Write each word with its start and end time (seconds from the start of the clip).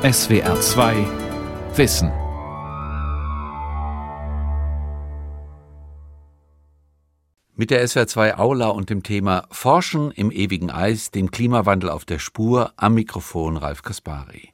SWR 0.00 0.60
2 0.60 0.94
Wissen. 1.74 2.12
Mit 7.56 7.70
der 7.70 7.84
SWR 7.88 8.06
2 8.06 8.38
Aula 8.38 8.68
und 8.68 8.90
dem 8.90 9.02
Thema 9.02 9.48
Forschen 9.50 10.12
im 10.12 10.30
ewigen 10.30 10.70
Eis, 10.70 11.10
dem 11.10 11.32
Klimawandel 11.32 11.90
auf 11.90 12.04
der 12.04 12.20
Spur, 12.20 12.72
am 12.76 12.94
Mikrofon 12.94 13.56
Ralf 13.56 13.82
Kaspari. 13.82 14.50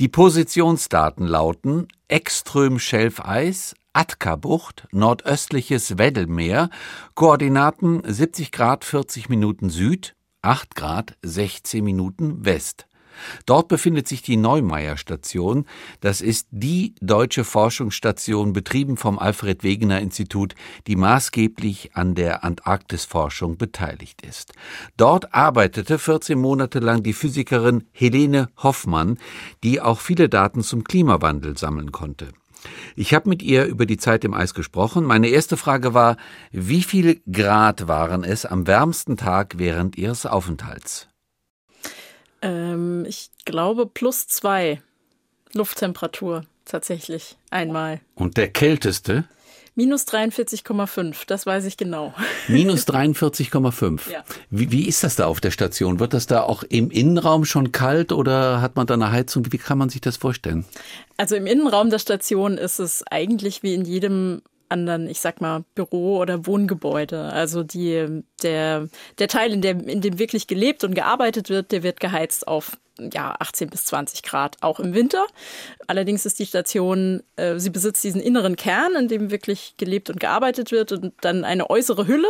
Die 0.00 0.08
Positionsdaten 0.08 1.26
lauten 1.26 1.88
Ekström-Schelfeis, 2.08 3.74
Atka-Bucht, 3.94 4.86
nordöstliches 4.92 5.96
Weddellmeer, 5.96 6.68
Koordinaten 7.14 8.02
70 8.04 8.52
Grad 8.52 8.84
40 8.84 9.30
Minuten 9.30 9.70
Süd, 9.70 10.14
8 10.42 10.74
Grad 10.74 11.16
16 11.22 11.82
Minuten 11.82 12.44
West. 12.44 12.86
Dort 13.46 13.68
befindet 13.68 14.08
sich 14.08 14.22
die 14.22 14.36
Neumeier 14.36 14.96
Station. 14.96 15.66
Das 16.00 16.20
ist 16.20 16.48
die 16.50 16.94
deutsche 17.00 17.44
Forschungsstation, 17.44 18.52
betrieben 18.52 18.96
vom 18.96 19.18
Alfred 19.18 19.62
Wegener 19.62 20.00
Institut, 20.00 20.54
die 20.86 20.96
maßgeblich 20.96 21.94
an 21.94 22.14
der 22.14 22.44
Antarktisforschung 22.44 23.56
beteiligt 23.56 24.22
ist. 24.22 24.52
Dort 24.96 25.34
arbeitete 25.34 25.98
14 25.98 26.38
Monate 26.38 26.78
lang 26.78 27.02
die 27.02 27.12
Physikerin 27.12 27.84
Helene 27.92 28.48
Hoffmann, 28.56 29.18
die 29.62 29.80
auch 29.80 30.00
viele 30.00 30.28
Daten 30.28 30.62
zum 30.62 30.84
Klimawandel 30.84 31.56
sammeln 31.56 31.92
konnte. 31.92 32.28
Ich 32.94 33.14
habe 33.14 33.28
mit 33.28 33.42
ihr 33.42 33.66
über 33.66 33.86
die 33.86 33.96
Zeit 33.96 34.24
im 34.24 34.34
Eis 34.34 34.54
gesprochen. 34.54 35.04
Meine 35.04 35.28
erste 35.28 35.56
Frage 35.56 35.94
war, 35.94 36.16
wie 36.52 36.82
viel 36.82 37.20
Grad 37.30 37.88
waren 37.88 38.24
es 38.24 38.46
am 38.46 38.66
wärmsten 38.66 39.16
Tag 39.16 39.54
während 39.58 39.96
ihres 39.96 40.26
Aufenthalts? 40.26 41.08
Ähm, 42.46 43.04
ich 43.06 43.30
glaube 43.44 43.86
plus 43.86 44.28
zwei 44.28 44.80
Lufttemperatur 45.52 46.44
tatsächlich 46.64 47.36
einmal. 47.50 48.00
Und 48.14 48.36
der 48.36 48.48
kälteste? 48.48 49.24
Minus 49.78 50.06
43,5, 50.06 51.24
das 51.26 51.44
weiß 51.44 51.66
ich 51.66 51.76
genau. 51.76 52.14
Minus 52.48 52.86
43,5. 52.86 54.10
Ja. 54.10 54.24
Wie, 54.48 54.72
wie 54.72 54.88
ist 54.88 55.04
das 55.04 55.16
da 55.16 55.26
auf 55.26 55.40
der 55.40 55.50
Station? 55.50 56.00
Wird 56.00 56.14
das 56.14 56.26
da 56.26 56.42
auch 56.42 56.62
im 56.62 56.90
Innenraum 56.90 57.44
schon 57.44 57.72
kalt 57.72 58.10
oder 58.10 58.62
hat 58.62 58.76
man 58.76 58.86
da 58.86 58.94
eine 58.94 59.10
Heizung? 59.10 59.52
Wie 59.52 59.58
kann 59.58 59.76
man 59.76 59.90
sich 59.90 60.00
das 60.00 60.16
vorstellen? 60.16 60.64
Also 61.18 61.36
im 61.36 61.46
Innenraum 61.46 61.90
der 61.90 61.98
Station 61.98 62.56
ist 62.56 62.78
es 62.78 63.02
eigentlich 63.10 63.62
wie 63.62 63.74
in 63.74 63.84
jedem 63.84 64.40
anderen, 64.68 65.08
ich 65.08 65.20
sag 65.20 65.40
mal, 65.40 65.64
Büro- 65.74 66.18
oder 66.20 66.46
Wohngebäude. 66.46 67.24
Also 67.32 67.62
die, 67.62 68.22
der, 68.42 68.88
der 69.18 69.28
Teil, 69.28 69.52
in 69.52 69.60
dem, 69.60 69.86
in 69.86 70.00
dem 70.00 70.18
wirklich 70.18 70.46
gelebt 70.46 70.84
und 70.84 70.94
gearbeitet 70.94 71.48
wird, 71.48 71.72
der 71.72 71.82
wird 71.82 72.00
geheizt 72.00 72.48
auf 72.48 72.76
ja, 72.98 73.34
18 73.38 73.68
bis 73.68 73.84
20 73.86 74.22
Grad, 74.22 74.56
auch 74.60 74.80
im 74.80 74.94
Winter. 74.94 75.26
Allerdings 75.86 76.26
ist 76.26 76.38
die 76.38 76.46
Station, 76.46 77.22
äh, 77.36 77.58
sie 77.58 77.70
besitzt 77.70 78.02
diesen 78.04 78.20
inneren 78.20 78.56
Kern, 78.56 78.94
in 78.94 79.08
dem 79.08 79.30
wirklich 79.30 79.74
gelebt 79.76 80.10
und 80.10 80.20
gearbeitet 80.20 80.72
wird 80.72 80.92
und 80.92 81.12
dann 81.20 81.44
eine 81.44 81.68
äußere 81.68 82.06
Hülle, 82.06 82.28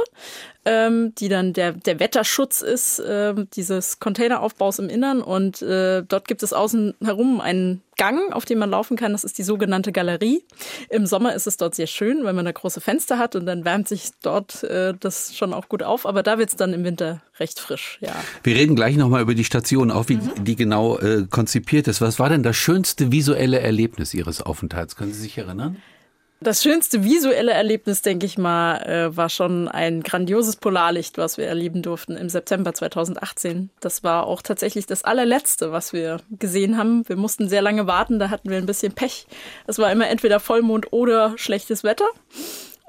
ähm, 0.64 1.14
die 1.16 1.28
dann 1.28 1.52
der, 1.52 1.72
der 1.72 2.00
Wetterschutz 2.00 2.60
ist, 2.62 2.98
äh, 2.98 3.34
dieses 3.54 4.00
Containeraufbaus 4.00 4.78
im 4.78 4.88
Innern. 4.88 5.22
Und 5.22 5.62
äh, 5.62 6.02
dort 6.02 6.26
gibt 6.28 6.42
es 6.42 6.52
außen 6.52 6.94
herum 7.02 7.40
einen 7.40 7.82
Gang, 7.96 8.32
auf 8.32 8.44
dem 8.44 8.58
man 8.58 8.70
laufen 8.70 8.96
kann. 8.96 9.12
Das 9.12 9.24
ist 9.24 9.38
die 9.38 9.42
sogenannte 9.42 9.92
Galerie. 9.92 10.44
Im 10.90 11.06
Sommer 11.06 11.34
ist 11.34 11.46
es 11.46 11.56
dort 11.56 11.74
sehr 11.74 11.86
schön, 11.86 12.24
weil 12.24 12.34
man 12.34 12.44
da 12.44 12.52
große 12.52 12.80
Fenster 12.80 13.18
hat 13.18 13.36
und 13.36 13.46
dann 13.46 13.64
wärmt 13.64 13.88
sich 13.88 14.10
dort 14.22 14.64
äh, 14.64 14.92
das 14.98 15.34
schon 15.34 15.54
auch 15.54 15.68
gut 15.68 15.82
auf. 15.82 16.04
Aber 16.04 16.22
da 16.22 16.38
wird 16.38 16.50
es 16.50 16.56
dann 16.56 16.74
im 16.74 16.84
Winter 16.84 17.22
recht 17.40 17.60
frisch, 17.60 17.98
ja. 18.00 18.14
Wir 18.42 18.56
reden 18.56 18.76
gleich 18.76 18.96
nochmal 18.96 19.22
über 19.22 19.34
die 19.34 19.44
Station, 19.44 19.90
auch 19.90 20.08
wie 20.08 20.16
mhm. 20.16 20.44
die 20.44 20.56
genau 20.56 20.98
äh, 20.98 21.26
konzipiert 21.28 21.88
ist. 21.88 22.00
Was 22.00 22.18
war 22.18 22.28
denn 22.28 22.42
das 22.42 22.56
schönste 22.56 23.12
visuelle 23.12 23.60
Erlebnis 23.60 24.14
Ihres 24.14 24.42
Aufenthalts? 24.42 24.96
Können 24.96 25.12
Sie 25.12 25.20
sich 25.20 25.38
erinnern? 25.38 25.76
Das 26.40 26.62
schönste 26.62 27.02
visuelle 27.02 27.52
Erlebnis, 27.52 28.02
denke 28.02 28.26
ich 28.26 28.36
mal, 28.36 28.76
äh, 28.82 29.16
war 29.16 29.30
schon 29.30 29.68
ein 29.68 30.02
grandioses 30.02 30.56
Polarlicht, 30.56 31.16
was 31.16 31.38
wir 31.38 31.46
erleben 31.46 31.80
durften 31.80 32.14
im 32.14 32.28
September 32.28 32.74
2018. 32.74 33.70
Das 33.80 34.04
war 34.04 34.26
auch 34.26 34.42
tatsächlich 34.42 34.84
das 34.84 35.02
allerletzte, 35.02 35.72
was 35.72 35.94
wir 35.94 36.20
gesehen 36.38 36.76
haben. 36.76 37.08
Wir 37.08 37.16
mussten 37.16 37.48
sehr 37.48 37.62
lange 37.62 37.86
warten, 37.86 38.18
da 38.18 38.28
hatten 38.28 38.50
wir 38.50 38.58
ein 38.58 38.66
bisschen 38.66 38.92
Pech. 38.92 39.26
Es 39.66 39.78
war 39.78 39.90
immer 39.90 40.08
entweder 40.08 40.38
Vollmond 40.38 40.92
oder 40.92 41.32
schlechtes 41.36 41.84
Wetter. 41.84 42.06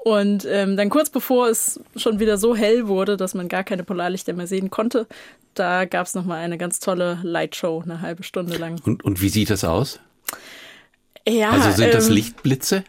Und 0.08 0.46
ähm, 0.48 0.78
dann 0.78 0.88
kurz 0.88 1.10
bevor 1.10 1.48
es 1.48 1.80
schon 1.94 2.18
wieder 2.18 2.38
so 2.38 2.56
hell 2.56 2.88
wurde, 2.88 3.18
dass 3.18 3.34
man 3.34 3.46
gar 3.46 3.62
keine 3.62 3.84
Polarlichter 3.84 4.32
mehr 4.32 4.46
sehen 4.46 4.70
konnte, 4.70 5.06
da 5.52 5.84
gab 5.84 6.06
es 6.06 6.14
nochmal 6.14 6.38
eine 6.38 6.56
ganz 6.56 6.80
tolle 6.80 7.18
Lightshow, 7.22 7.82
eine 7.84 8.00
halbe 8.00 8.22
Stunde 8.22 8.56
lang. 8.56 8.80
Und, 8.84 9.04
und 9.04 9.20
wie 9.20 9.28
sieht 9.28 9.50
das 9.50 9.64
aus? 9.64 10.00
Ja, 11.28 11.50
also 11.50 11.72
sind 11.72 11.92
das 11.92 12.08
ähm, 12.08 12.14
Lichtblitze? 12.14 12.84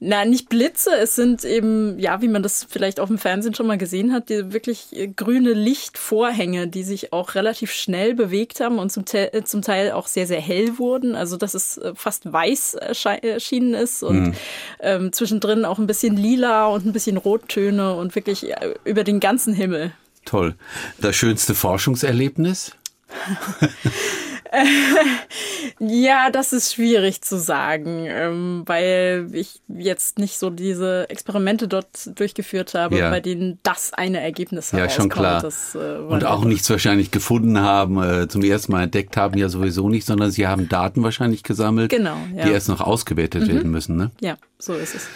Na, 0.00 0.24
nicht 0.24 0.48
Blitze, 0.48 0.90
es 0.96 1.16
sind 1.16 1.44
eben, 1.44 1.98
ja, 1.98 2.20
wie 2.22 2.28
man 2.28 2.42
das 2.42 2.66
vielleicht 2.68 3.00
auf 3.00 3.08
dem 3.08 3.18
Fernsehen 3.18 3.54
schon 3.54 3.66
mal 3.66 3.78
gesehen 3.78 4.12
hat, 4.12 4.28
die 4.28 4.52
wirklich 4.52 4.88
äh, 4.92 5.08
grüne 5.08 5.52
Lichtvorhänge, 5.52 6.68
die 6.68 6.82
sich 6.82 7.12
auch 7.12 7.34
relativ 7.34 7.72
schnell 7.72 8.14
bewegt 8.14 8.60
haben 8.60 8.78
und 8.78 8.90
zum, 8.90 9.04
Te 9.04 9.32
äh, 9.32 9.44
zum 9.44 9.62
Teil 9.62 9.92
auch 9.92 10.06
sehr, 10.06 10.26
sehr 10.26 10.40
hell 10.40 10.78
wurden. 10.78 11.14
Also, 11.14 11.36
dass 11.36 11.54
es 11.54 11.78
äh, 11.78 11.92
fast 11.94 12.30
weiß 12.30 12.74
erschienen 12.74 13.74
ist 13.74 14.02
und 14.02 14.28
mhm. 14.28 14.34
ähm, 14.80 15.12
zwischendrin 15.12 15.64
auch 15.64 15.78
ein 15.78 15.86
bisschen 15.86 16.16
lila 16.16 16.66
und 16.66 16.86
ein 16.86 16.92
bisschen 16.92 17.16
Rottöne 17.16 17.94
und 17.94 18.14
wirklich 18.14 18.52
über 18.84 19.04
den 19.04 19.20
ganzen 19.20 19.54
Himmel. 19.54 19.92
Toll. 20.24 20.54
Das 20.98 21.16
schönste 21.16 21.54
Forschungserlebnis? 21.54 22.72
ja, 25.78 26.30
das 26.30 26.52
ist 26.52 26.74
schwierig 26.74 27.22
zu 27.22 27.38
sagen, 27.38 28.06
ähm, 28.06 28.62
weil 28.66 29.28
ich 29.32 29.60
jetzt 29.68 30.18
nicht 30.18 30.38
so 30.38 30.50
diese 30.50 31.08
Experimente 31.10 31.68
dort 31.68 32.18
durchgeführt 32.18 32.74
habe, 32.74 32.98
ja. 32.98 33.10
bei 33.10 33.20
denen 33.20 33.58
das 33.62 33.92
eine 33.92 34.20
Ergebnis 34.20 34.72
Ja, 34.72 34.88
schon 34.88 35.08
klar. 35.08 35.42
Das, 35.42 35.74
äh, 35.74 35.98
Und 35.98 36.24
auch 36.24 36.44
nichts 36.44 36.68
wahrscheinlich 36.70 37.10
gefunden 37.10 37.60
haben, 37.60 38.02
äh, 38.02 38.28
zum 38.28 38.42
ersten 38.42 38.72
Mal 38.72 38.84
entdeckt 38.84 39.16
haben 39.16 39.38
ja 39.38 39.48
sowieso 39.48 39.88
nicht, 39.88 40.06
sondern 40.06 40.30
sie 40.30 40.46
haben 40.46 40.68
Daten 40.68 41.02
wahrscheinlich 41.02 41.42
gesammelt, 41.42 41.90
genau, 41.90 42.16
ja. 42.34 42.44
die 42.44 42.52
erst 42.52 42.68
noch 42.68 42.80
ausgewertet 42.80 43.42
mhm. 43.42 43.48
werden 43.48 43.70
müssen. 43.70 43.96
Ne? 43.96 44.10
Ja, 44.20 44.36
so 44.58 44.74
ist 44.74 44.94
es. 44.94 45.08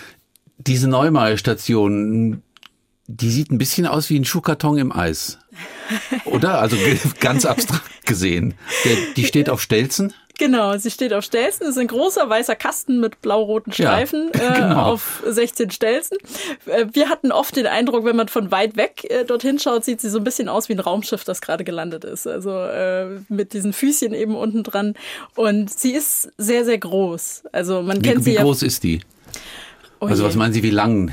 Diese 0.58 0.88
Neumar-Station, 0.88 2.42
die 3.10 3.30
sieht 3.30 3.50
ein 3.50 3.58
bisschen 3.58 3.86
aus 3.86 4.08
wie 4.08 4.18
ein 4.18 4.24
Schuhkarton 4.24 4.78
im 4.78 4.92
Eis. 4.92 5.38
Oder? 6.24 6.60
Also 6.60 6.76
ganz 7.20 7.44
abstrakt 7.44 8.06
gesehen. 8.06 8.54
Der, 8.84 8.96
die 9.16 9.24
steht 9.24 9.50
auf 9.50 9.60
Stelzen. 9.60 10.12
Genau, 10.38 10.78
sie 10.78 10.90
steht 10.90 11.12
auf 11.12 11.22
Stelzen. 11.24 11.64
Es 11.64 11.70
ist 11.70 11.78
ein 11.78 11.88
großer 11.88 12.26
weißer 12.30 12.56
Kasten 12.56 12.98
mit 12.98 13.20
blau-roten 13.20 13.72
Streifen 13.72 14.30
ja, 14.34 14.54
genau. 14.54 14.74
äh, 14.74 14.92
auf 14.92 15.22
16 15.26 15.70
Stelzen. 15.70 16.16
Äh, 16.64 16.86
wir 16.92 17.10
hatten 17.10 17.30
oft 17.30 17.56
den 17.56 17.66
Eindruck, 17.66 18.04
wenn 18.04 18.16
man 18.16 18.28
von 18.28 18.50
weit 18.50 18.76
weg 18.76 19.04
äh, 19.10 19.24
dorthin 19.24 19.58
schaut, 19.58 19.84
sieht 19.84 20.00
sie 20.00 20.08
so 20.08 20.18
ein 20.18 20.24
bisschen 20.24 20.48
aus 20.48 20.70
wie 20.70 20.72
ein 20.72 20.80
Raumschiff, 20.80 21.24
das 21.24 21.42
gerade 21.42 21.64
gelandet 21.64 22.04
ist. 22.04 22.26
Also 22.26 22.52
äh, 22.52 23.06
mit 23.28 23.52
diesen 23.52 23.74
Füßchen 23.74 24.14
eben 24.14 24.34
unten 24.34 24.62
dran. 24.62 24.94
Und 25.34 25.70
sie 25.70 25.92
ist 25.92 26.30
sehr, 26.38 26.64
sehr 26.64 26.78
groß. 26.78 27.42
Also 27.52 27.82
man 27.82 27.98
wie, 27.98 28.08
kennt 28.08 28.24
sie. 28.24 28.32
Wie 28.32 28.36
groß 28.36 28.62
ist 28.62 28.82
die? 28.82 29.00
Oh 30.00 30.06
also 30.06 30.24
was 30.24 30.36
meinen 30.36 30.54
Sie, 30.54 30.62
wie 30.62 30.70
lang? 30.70 31.12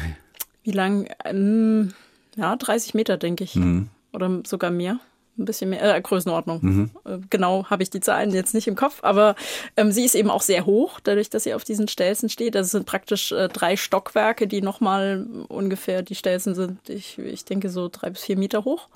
Wie 0.68 0.74
lang? 0.74 1.10
Ähm, 1.26 1.94
ja, 2.36 2.56
30 2.56 2.94
Meter, 2.94 3.18
denke 3.18 3.44
ich. 3.44 3.56
Mhm 3.56 3.90
oder 4.18 4.42
sogar 4.46 4.72
mehr. 4.72 5.00
Ein 5.38 5.46
bisschen 5.46 5.70
mehr, 5.70 5.96
äh, 5.96 6.02
Größenordnung. 6.02 6.60
Mhm. 6.64 6.92
Äh, 7.06 7.20
genau 7.30 7.66
habe 7.70 7.84
ich 7.84 7.92
die 7.92 8.00
Zahlen 8.00 8.32
jetzt 8.32 8.56
nicht 8.56 8.68
im 8.68 8.76
Kopf, 8.76 9.04
aber 9.04 9.36
ähm, 9.76 9.92
sie 9.92 10.04
ist 10.04 10.16
eben 10.16 10.32
auch 10.32 10.42
sehr 10.42 10.66
hoch, 10.66 11.00
dadurch, 11.00 11.30
dass 11.30 11.44
sie 11.44 11.54
auf 11.54 11.64
diesen 11.64 11.88
Stelzen 11.88 12.28
steht. 12.28 12.56
Das 12.56 12.72
sind 12.72 12.88
praktisch 12.88 13.32
äh, 13.32 13.48
drei 13.48 13.78
Stockwerke, 13.78 14.48
die 14.48 14.62
nochmal 14.62 15.28
ungefähr, 15.48 16.02
die 16.02 16.16
Stelzen 16.16 16.56
sind, 16.56 16.90
ich, 16.90 17.20
ich 17.20 17.46
denke, 17.46 17.70
so 17.70 17.88
drei 17.88 18.10
bis 18.10 18.24
vier 18.24 18.38
Meter 18.38 18.66
hoch. 18.66 18.90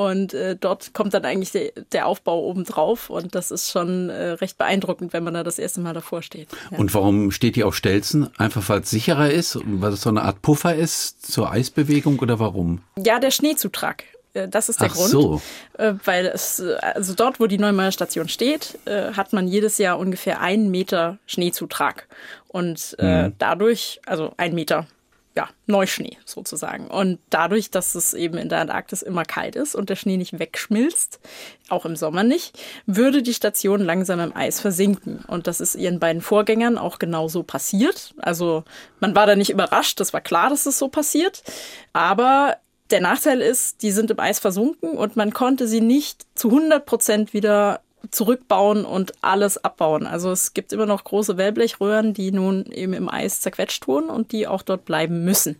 Und 0.00 0.32
äh, 0.32 0.56
dort 0.56 0.94
kommt 0.94 1.12
dann 1.12 1.26
eigentlich 1.26 1.52
der, 1.52 1.72
der 1.92 2.06
Aufbau 2.06 2.42
oben 2.44 2.64
drauf. 2.64 3.10
Und 3.10 3.34
das 3.34 3.50
ist 3.50 3.70
schon 3.70 4.08
äh, 4.08 4.30
recht 4.30 4.56
beeindruckend, 4.56 5.12
wenn 5.12 5.22
man 5.22 5.34
da 5.34 5.44
das 5.44 5.58
erste 5.58 5.80
Mal 5.80 5.92
davor 5.92 6.22
steht. 6.22 6.48
Ja. 6.70 6.78
Und 6.78 6.94
warum 6.94 7.30
steht 7.30 7.54
die 7.54 7.64
auf 7.64 7.76
Stelzen? 7.76 8.30
Einfach 8.38 8.66
weil 8.70 8.80
es 8.80 8.88
sicherer 8.88 9.30
ist? 9.30 9.58
Weil 9.62 9.92
es 9.92 10.00
so 10.00 10.08
eine 10.08 10.22
Art 10.22 10.40
Puffer 10.40 10.74
ist 10.74 11.30
zur 11.30 11.50
Eisbewegung 11.50 12.18
oder 12.20 12.38
warum? 12.38 12.80
Ja, 12.96 13.18
der 13.18 13.30
Schneezutrag. 13.30 14.04
Äh, 14.32 14.48
das 14.48 14.70
ist 14.70 14.80
der 14.80 14.88
Ach 14.90 14.94
Grund. 14.94 15.10
So. 15.10 15.42
Äh, 15.76 15.92
weil 16.06 16.24
es, 16.28 16.62
also 16.80 17.12
dort, 17.12 17.38
wo 17.38 17.46
die 17.46 17.58
Neumeier 17.58 17.92
Station 17.92 18.30
steht, 18.30 18.78
äh, 18.86 19.12
hat 19.12 19.34
man 19.34 19.48
jedes 19.48 19.76
Jahr 19.76 19.98
ungefähr 19.98 20.40
einen 20.40 20.70
Meter 20.70 21.18
Schneezutrag. 21.26 22.08
Und 22.48 22.96
mhm. 22.98 23.34
dadurch, 23.38 24.00
also 24.06 24.32
ein 24.36 24.54
Meter, 24.56 24.88
ja, 25.36 25.48
Neuschnee 25.66 26.18
sozusagen. 26.24 26.88
Und 26.88 27.20
dadurch, 27.30 27.70
dass 27.70 27.94
es 27.94 28.14
eben 28.14 28.36
in 28.36 28.48
der 28.48 28.60
Antarktis 28.60 29.02
immer 29.02 29.24
kalt 29.24 29.54
ist 29.54 29.74
und 29.76 29.88
der 29.88 29.96
Schnee 29.96 30.16
nicht 30.16 30.38
wegschmilzt, 30.38 31.20
auch 31.68 31.84
im 31.84 31.94
Sommer 31.94 32.24
nicht, 32.24 32.58
würde 32.86 33.22
die 33.22 33.34
Station 33.34 33.80
langsam 33.80 34.18
im 34.18 34.34
Eis 34.34 34.60
versinken. 34.60 35.24
Und 35.28 35.46
das 35.46 35.60
ist 35.60 35.76
ihren 35.76 36.00
beiden 36.00 36.20
Vorgängern 36.20 36.78
auch 36.78 36.98
genauso 36.98 37.44
passiert. 37.44 38.12
Also 38.18 38.64
man 38.98 39.14
war 39.14 39.26
da 39.26 39.36
nicht 39.36 39.50
überrascht, 39.50 40.00
das 40.00 40.12
war 40.12 40.20
klar, 40.20 40.50
dass 40.50 40.66
es 40.66 40.78
so 40.78 40.88
passiert. 40.88 41.44
Aber 41.92 42.56
der 42.90 43.00
Nachteil 43.00 43.40
ist, 43.40 43.82
die 43.82 43.92
sind 43.92 44.10
im 44.10 44.18
Eis 44.18 44.40
versunken 44.40 44.90
und 44.90 45.14
man 45.14 45.32
konnte 45.32 45.68
sie 45.68 45.80
nicht 45.80 46.26
zu 46.34 46.48
100 46.48 46.84
Prozent 46.84 47.32
wieder 47.32 47.82
zurückbauen 48.10 48.84
und 48.84 49.12
alles 49.22 49.62
abbauen. 49.62 50.06
Also 50.06 50.30
es 50.30 50.54
gibt 50.54 50.72
immer 50.72 50.86
noch 50.86 51.04
große 51.04 51.36
Wellblechröhren, 51.36 52.14
die 52.14 52.32
nun 52.32 52.66
eben 52.66 52.92
im 52.92 53.08
Eis 53.08 53.40
zerquetscht 53.40 53.86
wurden 53.86 54.10
und 54.10 54.32
die 54.32 54.46
auch 54.46 54.62
dort 54.62 54.84
bleiben 54.84 55.24
müssen. 55.24 55.56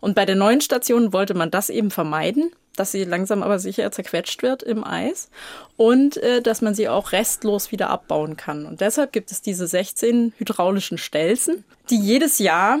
Und 0.00 0.14
bei 0.14 0.24
der 0.24 0.36
neuen 0.36 0.60
Station 0.60 1.12
wollte 1.12 1.34
man 1.34 1.50
das 1.50 1.70
eben 1.70 1.90
vermeiden, 1.90 2.50
dass 2.76 2.92
sie 2.92 3.04
langsam 3.04 3.42
aber 3.42 3.58
sicher 3.58 3.90
zerquetscht 3.92 4.42
wird 4.42 4.62
im 4.62 4.84
Eis 4.84 5.28
und 5.76 6.16
äh, 6.16 6.40
dass 6.40 6.62
man 6.62 6.74
sie 6.74 6.88
auch 6.88 7.12
restlos 7.12 7.70
wieder 7.70 7.90
abbauen 7.90 8.36
kann. 8.36 8.66
Und 8.66 8.80
deshalb 8.80 9.12
gibt 9.12 9.30
es 9.30 9.42
diese 9.42 9.66
16 9.66 10.32
hydraulischen 10.38 10.98
Stelzen, 10.98 11.64
die 11.90 11.98
jedes 11.98 12.38
Jahr 12.38 12.78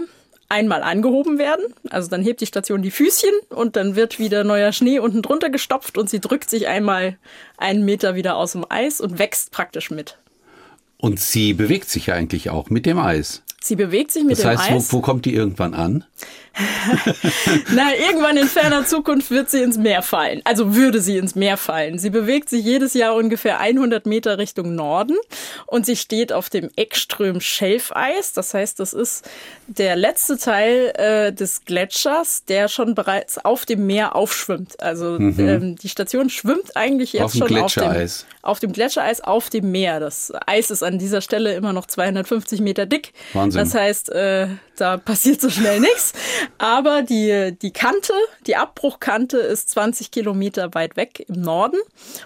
einmal 0.52 0.82
angehoben 0.82 1.38
werden. 1.38 1.64
Also 1.90 2.10
dann 2.10 2.22
hebt 2.22 2.40
die 2.42 2.46
Station 2.46 2.82
die 2.82 2.90
Füßchen 2.90 3.32
und 3.48 3.74
dann 3.74 3.96
wird 3.96 4.18
wieder 4.18 4.44
neuer 4.44 4.72
Schnee 4.72 4.98
unten 4.98 5.22
drunter 5.22 5.48
gestopft 5.48 5.96
und 5.96 6.10
sie 6.10 6.20
drückt 6.20 6.50
sich 6.50 6.68
einmal 6.68 7.16
einen 7.56 7.84
Meter 7.84 8.14
wieder 8.14 8.36
aus 8.36 8.52
dem 8.52 8.66
Eis 8.68 9.00
und 9.00 9.18
wächst 9.18 9.50
praktisch 9.50 9.90
mit. 9.90 10.18
Und 10.98 11.18
sie 11.18 11.54
bewegt 11.54 11.88
sich 11.88 12.12
eigentlich 12.12 12.50
auch 12.50 12.70
mit 12.70 12.86
dem 12.86 12.98
Eis. 12.98 13.42
Sie 13.62 13.76
bewegt 13.76 14.12
sich 14.12 14.24
mit 14.24 14.38
das 14.38 14.44
heißt, 14.44 14.68
dem 14.68 14.76
Eis. 14.76 14.92
Wo, 14.92 14.98
wo 14.98 15.00
kommt 15.00 15.24
die 15.24 15.34
irgendwann 15.34 15.72
an? 15.74 16.04
Na, 17.74 17.94
irgendwann 17.94 18.36
in 18.36 18.46
ferner 18.46 18.84
Zukunft 18.84 19.30
wird 19.30 19.48
sie 19.48 19.62
ins 19.62 19.78
Meer 19.78 20.02
fallen. 20.02 20.42
Also 20.44 20.74
würde 20.74 21.00
sie 21.00 21.16
ins 21.16 21.34
Meer 21.34 21.56
fallen. 21.56 21.98
Sie 21.98 22.10
bewegt 22.10 22.50
sich 22.50 22.64
jedes 22.64 22.94
Jahr 22.94 23.14
ungefähr 23.14 23.58
100 23.58 24.04
Meter 24.06 24.38
Richtung 24.38 24.74
Norden 24.74 25.16
und 25.66 25.86
sie 25.86 25.96
steht 25.96 26.32
auf 26.32 26.50
dem 26.50 26.68
Eckström 26.76 27.40
Schelfeis. 27.40 28.34
Das 28.34 28.52
heißt, 28.52 28.80
das 28.80 28.92
ist 28.92 29.28
der 29.66 29.96
letzte 29.96 30.36
Teil 30.36 30.92
äh, 30.96 31.32
des 31.32 31.64
Gletschers, 31.64 32.44
der 32.44 32.68
schon 32.68 32.94
bereits 32.94 33.38
auf 33.42 33.64
dem 33.64 33.86
Meer 33.86 34.14
aufschwimmt. 34.14 34.80
Also 34.82 35.18
mhm. 35.18 35.34
ähm, 35.38 35.76
die 35.76 35.88
Station 35.88 36.28
schwimmt 36.28 36.76
eigentlich 36.76 37.14
jetzt 37.14 37.22
auf 37.22 37.32
schon 37.32 37.56
auf 37.56 37.74
dem, 37.74 38.08
auf 38.42 38.58
dem 38.60 38.72
Gletschereis 38.72 39.22
auf 39.22 39.48
dem 39.48 39.70
Meer. 39.70 40.00
Das 40.00 40.32
Eis 40.46 40.70
ist 40.70 40.82
an 40.82 40.98
dieser 40.98 41.22
Stelle 41.22 41.54
immer 41.54 41.72
noch 41.72 41.86
250 41.86 42.60
Meter 42.60 42.84
dick. 42.84 43.14
Wahnsinn. 43.32 43.58
Das 43.58 43.74
heißt, 43.74 44.10
äh, 44.10 44.48
da 44.82 44.96
passiert 44.96 45.40
so 45.40 45.48
schnell 45.48 45.80
nichts. 45.80 46.12
Aber 46.58 47.02
die, 47.02 47.56
die 47.62 47.70
Kante, 47.70 48.12
die 48.46 48.56
Abbruchkante 48.56 49.38
ist 49.38 49.70
20 49.70 50.10
Kilometer 50.10 50.74
weit 50.74 50.96
weg 50.96 51.24
im 51.28 51.40
Norden. 51.40 51.78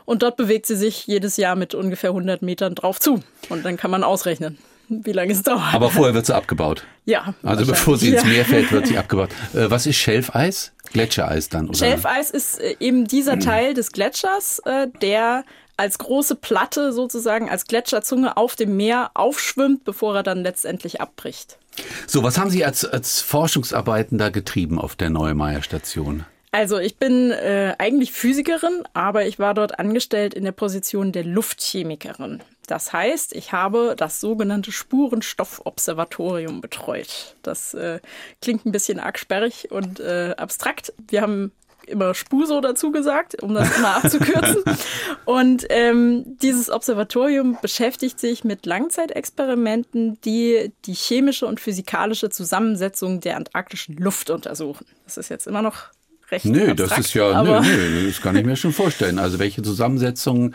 Und 0.07 0.23
dort 0.23 0.37
bewegt 0.37 0.67
sie 0.67 0.77
sich 0.77 1.07
jedes 1.07 1.37
Jahr 1.37 1.55
mit 1.55 1.75
ungefähr 1.75 2.11
100 2.11 2.43
Metern 2.43 2.75
drauf 2.75 2.99
zu. 2.99 3.21
Und 3.51 3.65
dann 3.65 3.77
kann 3.77 3.91
man 3.91 4.03
ausrechnen 4.03 4.59
wie 4.89 5.11
lange 5.11 5.33
es 5.33 5.43
dauert. 5.43 5.75
Aber 5.75 5.91
vorher 5.91 6.15
wird 6.15 6.27
sie 6.27 6.35
abgebaut. 6.35 6.85
Ja. 7.07 7.35
Also 7.43 7.67
bevor 7.67 7.99
sie 7.99 8.11
ins 8.11 8.25
Meer 8.25 8.45
fällt, 8.45 8.71
wird 8.71 8.87
sie 8.87 8.97
abgebaut. 8.99 9.31
Äh, 9.53 9.69
was 9.69 9.85
ist 9.87 9.97
Schelfeis? 9.97 10.73
Gletschereis 10.93 11.49
dann, 11.49 11.69
oder? 11.69 11.77
Schelfeis 11.77 12.31
ist 12.31 12.61
äh, 12.61 12.77
eben 12.79 13.05
dieser 13.07 13.39
Teil 13.41 13.75
des 13.75 13.91
Gletschers, 13.91 14.61
äh, 14.61 14.87
der 15.03 15.45
als 15.77 15.99
große 15.99 16.37
Platte 16.37 16.93
sozusagen, 16.93 17.51
als 17.51 17.67
Gletscherzunge 17.67 18.37
auf 18.37 18.57
dem 18.57 18.77
Meer 18.77 19.11
aufschwimmt, 19.15 19.85
bevor 19.85 20.17
er 20.17 20.23
dann 20.23 20.43
letztendlich 20.43 21.01
abbricht. 21.01 21.59
So, 22.07 22.23
was 22.23 22.39
haben 22.39 22.51
Sie 22.51 22.65
als, 22.65 22.85
als 22.85 23.21
Forschungsarbeiten 23.21 24.19
da 24.19 24.31
getrieben 24.31 24.79
auf 24.79 24.97
der 24.97 25.11
Neumeier 25.11 25.63
Station? 25.63 26.25
Also 26.53 26.79
ich 26.79 26.97
bin 26.97 27.33
äh, 27.33 27.75
eigentlich 27.79 28.13
Physikerin, 28.13 28.85
aber 28.95 29.27
ich 29.27 29.39
war 29.39 29.53
dort 29.53 29.79
angestellt 29.79 30.33
in 30.33 30.45
der 30.45 30.53
Position 30.53 31.13
der 31.13 31.25
Luftchemikerin. 31.25 32.43
Das 32.67 32.95
heißt, 32.95 33.35
ich 33.35 33.53
habe 33.53 33.95
das 33.95 34.21
sogenannte 34.21 34.73
Spurenstoffobservatorium 34.73 36.63
betreut. 36.63 37.37
Das 37.43 37.75
äh, 37.75 38.01
klingt 38.41 38.65
ein 38.65 38.73
bisschen 38.73 38.99
arg 38.99 39.19
sperrig 39.19 39.71
und 39.71 40.01
äh, 40.01 40.35
abstrakt. 40.39 40.95
Wir 41.09 41.21
haben 41.21 41.53
immer 41.87 42.15
Spuso 42.15 42.61
dazu 42.61 42.91
gesagt, 42.91 43.43
um 43.43 43.55
das 43.55 43.77
immer 43.77 43.97
abzukürzen. 43.97 44.63
Und 45.25 45.67
ähm, 45.71 46.25
dieses 46.43 46.71
Observatorium 46.71 47.59
beschäftigt 47.61 48.21
sich 48.21 48.45
mit 48.45 48.67
Langzeitexperimenten, 48.67 50.21
die 50.23 50.73
die 50.85 50.95
chemische 50.95 51.47
und 51.47 51.61
physikalische 51.61 52.31
Zusammensetzung 52.31 53.21
der 53.21 53.37
antarktischen 53.37 53.97
Luft 53.97 54.31
untersuchen. 54.31 54.87
Das 55.05 55.17
ist 55.17 55.29
jetzt 55.29 55.47
immer 55.47 55.63
noch 55.63 55.91
recht 56.31 56.45
Nö, 56.45 56.71
abstrakt, 56.71 56.81
das 56.81 56.99
ist 56.99 57.15
ja, 57.15 57.43
nö, 57.43 57.61
nö, 57.61 58.07
das 58.07 58.21
kann 58.21 58.37
ich 58.37 58.45
mir 58.45 58.57
schon 58.57 58.73
vorstellen. 58.73 59.19
Also 59.19 59.39
welche 59.39 59.63
Zusammensetzung 59.63 60.55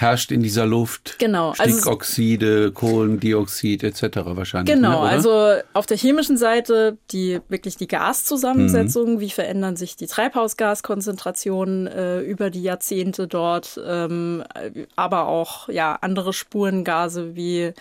herrscht 0.00 0.32
in 0.32 0.42
dieser 0.42 0.66
Luft. 0.66 1.16
Genau. 1.18 1.52
Also 1.58 1.76
Stickoxide, 1.76 2.72
Kohlendioxid 2.72 3.82
etc. 3.82 4.02
wahrscheinlich. 4.24 4.74
Genau, 4.74 5.04
ne, 5.04 5.10
also 5.10 5.54
auf 5.72 5.86
der 5.86 5.96
chemischen 5.96 6.36
Seite 6.36 6.96
die 7.10 7.40
wirklich 7.48 7.76
die 7.76 7.86
Gaszusammensetzung, 7.86 9.14
mhm. 9.14 9.20
wie 9.20 9.30
verändern 9.30 9.76
sich 9.76 9.96
die 9.96 10.06
Treibhausgaskonzentrationen 10.06 11.86
äh, 11.86 12.20
über 12.20 12.50
die 12.50 12.62
Jahrzehnte 12.62 13.28
dort, 13.28 13.80
ähm, 13.84 14.42
aber 14.96 15.26
auch 15.28 15.68
ja 15.68 15.98
andere 16.00 16.32
Spurengase 16.32 17.36
wie 17.36 17.72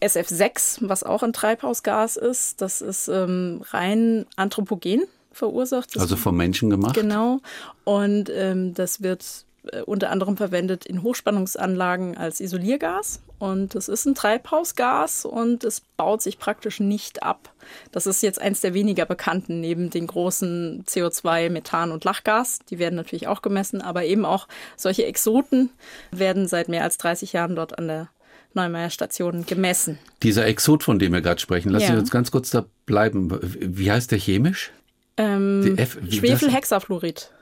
SF6, 0.00 0.78
was 0.82 1.02
auch 1.02 1.22
ein 1.22 1.32
Treibhausgas 1.32 2.16
ist. 2.16 2.60
Das 2.60 2.80
ist 2.80 3.08
ähm, 3.08 3.62
rein 3.70 4.26
anthropogen 4.36 5.04
verursacht. 5.32 5.94
Das 5.94 6.02
also 6.02 6.16
vom 6.16 6.36
Menschen 6.36 6.70
gemacht. 6.70 6.94
Genau. 6.94 7.40
Und 7.84 8.30
ähm, 8.30 8.74
das 8.74 9.02
wird 9.02 9.46
unter 9.86 10.10
anderem 10.10 10.36
verwendet 10.36 10.86
in 10.86 11.02
Hochspannungsanlagen 11.02 12.16
als 12.16 12.40
Isoliergas. 12.40 13.22
Und 13.38 13.74
es 13.74 13.88
ist 13.88 14.06
ein 14.06 14.14
Treibhausgas 14.14 15.24
und 15.24 15.64
es 15.64 15.82
baut 15.96 16.22
sich 16.22 16.38
praktisch 16.38 16.80
nicht 16.80 17.22
ab. 17.22 17.52
Das 17.92 18.06
ist 18.06 18.22
jetzt 18.22 18.40
eins 18.40 18.60
der 18.60 18.74
weniger 18.74 19.04
bekannten 19.04 19.60
neben 19.60 19.90
den 19.90 20.06
großen 20.06 20.84
CO2, 20.86 21.50
Methan 21.50 21.92
und 21.92 22.04
Lachgas. 22.04 22.60
Die 22.70 22.78
werden 22.78 22.96
natürlich 22.96 23.28
auch 23.28 23.42
gemessen, 23.42 23.80
aber 23.80 24.04
eben 24.04 24.24
auch 24.24 24.48
solche 24.76 25.06
Exoten 25.06 25.70
werden 26.10 26.48
seit 26.48 26.68
mehr 26.68 26.82
als 26.82 26.98
30 26.98 27.32
Jahren 27.32 27.56
dort 27.56 27.78
an 27.78 27.88
der 27.88 28.08
Neumeier 28.54 28.90
Station 28.90 29.46
gemessen. 29.46 29.98
Dieser 30.22 30.46
Exot, 30.46 30.82
von 30.82 30.98
dem 30.98 31.12
wir 31.12 31.20
gerade 31.20 31.40
sprechen, 31.40 31.70
lassen 31.70 31.86
Sie 31.86 31.92
ja. 31.92 31.98
uns 31.98 32.10
ganz 32.10 32.30
kurz 32.30 32.50
da 32.50 32.66
bleiben. 32.84 33.38
Wie 33.42 33.90
heißt 33.90 34.10
der 34.10 34.18
chemisch? 34.18 34.72
Ähm, 35.16 35.76
Schwefelhexafluorid. 36.10 37.32